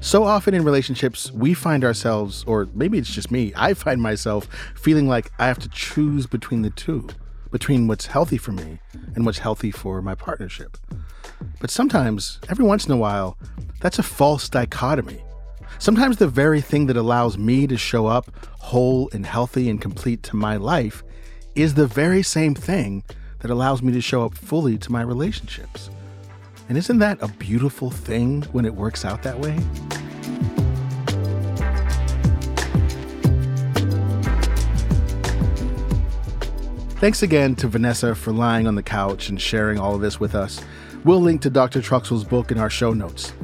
So 0.00 0.24
often 0.24 0.54
in 0.54 0.64
relationships, 0.64 1.30
we 1.30 1.54
find 1.54 1.84
ourselves, 1.84 2.42
or 2.48 2.66
maybe 2.74 2.98
it's 2.98 3.14
just 3.14 3.30
me, 3.30 3.52
I 3.54 3.74
find 3.74 4.02
myself 4.02 4.48
feeling 4.74 5.06
like 5.06 5.30
I 5.38 5.46
have 5.46 5.60
to 5.60 5.68
choose 5.68 6.26
between 6.26 6.62
the 6.62 6.70
two, 6.70 7.06
between 7.50 7.86
what's 7.88 8.06
healthy 8.06 8.38
for 8.38 8.52
me 8.52 8.78
and 9.14 9.24
what's 9.24 9.38
healthy 9.38 9.70
for 9.70 10.02
my 10.02 10.14
partnership. 10.14 10.76
But 11.60 11.70
sometimes, 11.70 12.38
every 12.48 12.64
once 12.64 12.86
in 12.86 12.92
a 12.92 12.96
while, 12.96 13.36
that's 13.80 13.98
a 13.98 14.02
false 14.02 14.48
dichotomy. 14.48 15.22
Sometimes 15.78 16.16
the 16.16 16.28
very 16.28 16.60
thing 16.60 16.86
that 16.86 16.96
allows 16.96 17.36
me 17.36 17.66
to 17.66 17.76
show 17.76 18.06
up 18.06 18.30
whole 18.58 19.10
and 19.12 19.26
healthy 19.26 19.68
and 19.68 19.80
complete 19.80 20.22
to 20.24 20.36
my 20.36 20.56
life 20.56 21.02
is 21.54 21.74
the 21.74 21.86
very 21.86 22.22
same 22.22 22.54
thing 22.54 23.02
that 23.40 23.50
allows 23.50 23.82
me 23.82 23.92
to 23.92 24.00
show 24.00 24.24
up 24.24 24.34
fully 24.34 24.78
to 24.78 24.92
my 24.92 25.02
relationships. 25.02 25.90
And 26.68 26.76
isn't 26.76 26.98
that 26.98 27.22
a 27.22 27.28
beautiful 27.28 27.90
thing 27.90 28.42
when 28.52 28.64
it 28.64 28.74
works 28.74 29.04
out 29.04 29.22
that 29.22 29.38
way? 29.38 29.56
Thanks 36.98 37.22
again 37.22 37.54
to 37.56 37.68
Vanessa 37.68 38.14
for 38.14 38.32
lying 38.32 38.66
on 38.66 38.74
the 38.74 38.82
couch 38.82 39.28
and 39.28 39.38
sharing 39.38 39.78
all 39.78 39.94
of 39.94 40.00
this 40.00 40.18
with 40.18 40.34
us. 40.34 40.62
We'll 41.04 41.20
link 41.20 41.42
to 41.42 41.50
Dr. 41.50 41.80
Troxel's 41.80 42.24
book 42.24 42.50
in 42.50 42.58
our 42.58 42.70
show 42.70 42.94
notes. 42.94 43.34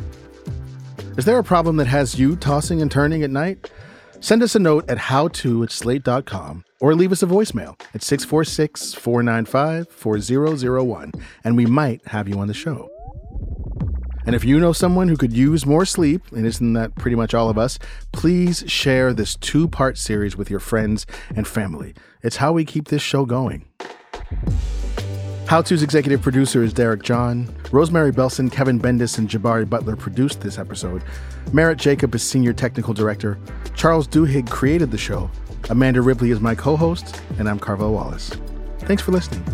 Is 1.18 1.26
there 1.26 1.38
a 1.38 1.44
problem 1.44 1.76
that 1.76 1.86
has 1.86 2.18
you 2.18 2.34
tossing 2.36 2.80
and 2.80 2.90
turning 2.90 3.22
at 3.22 3.30
night? 3.30 3.70
Send 4.20 4.42
us 4.42 4.54
a 4.54 4.58
note 4.58 4.88
at 4.88 4.96
howto 4.96 5.62
at 5.64 5.70
slate.com 5.70 6.64
or 6.80 6.94
leave 6.94 7.12
us 7.12 7.22
a 7.22 7.26
voicemail 7.26 7.78
at 7.94 8.02
646 8.02 8.94
495 8.94 9.88
4001 9.90 11.12
and 11.44 11.56
we 11.56 11.66
might 11.66 12.06
have 12.06 12.28
you 12.28 12.38
on 12.38 12.48
the 12.48 12.54
show. 12.54 12.91
And 14.24 14.34
if 14.34 14.44
you 14.44 14.60
know 14.60 14.72
someone 14.72 15.08
who 15.08 15.16
could 15.16 15.32
use 15.32 15.66
more 15.66 15.84
sleep, 15.84 16.30
and 16.32 16.46
isn't 16.46 16.72
that 16.74 16.94
pretty 16.94 17.16
much 17.16 17.34
all 17.34 17.50
of 17.50 17.58
us, 17.58 17.78
please 18.12 18.64
share 18.66 19.12
this 19.12 19.34
two 19.36 19.68
part 19.68 19.98
series 19.98 20.36
with 20.36 20.50
your 20.50 20.60
friends 20.60 21.06
and 21.34 21.46
family. 21.46 21.94
It's 22.22 22.36
how 22.36 22.52
we 22.52 22.64
keep 22.64 22.88
this 22.88 23.02
show 23.02 23.24
going. 23.24 23.64
How 25.46 25.60
To's 25.60 25.82
executive 25.82 26.22
producer 26.22 26.62
is 26.62 26.72
Derek 26.72 27.02
John. 27.02 27.52
Rosemary 27.72 28.12
Belson, 28.12 28.50
Kevin 28.50 28.80
Bendis, 28.80 29.18
and 29.18 29.28
Jabari 29.28 29.68
Butler 29.68 29.96
produced 29.96 30.40
this 30.40 30.58
episode. 30.58 31.04
Merritt 31.52 31.78
Jacob 31.78 32.14
is 32.14 32.22
senior 32.22 32.52
technical 32.52 32.94
director. 32.94 33.38
Charles 33.74 34.08
Duhigg 34.08 34.48
created 34.48 34.90
the 34.90 34.98
show. 34.98 35.30
Amanda 35.68 36.00
Ripley 36.00 36.30
is 36.30 36.40
my 36.40 36.54
co 36.54 36.76
host, 36.76 37.20
and 37.38 37.48
I'm 37.48 37.58
Carvell 37.58 37.92
Wallace. 37.92 38.30
Thanks 38.80 39.02
for 39.02 39.12
listening. 39.12 39.44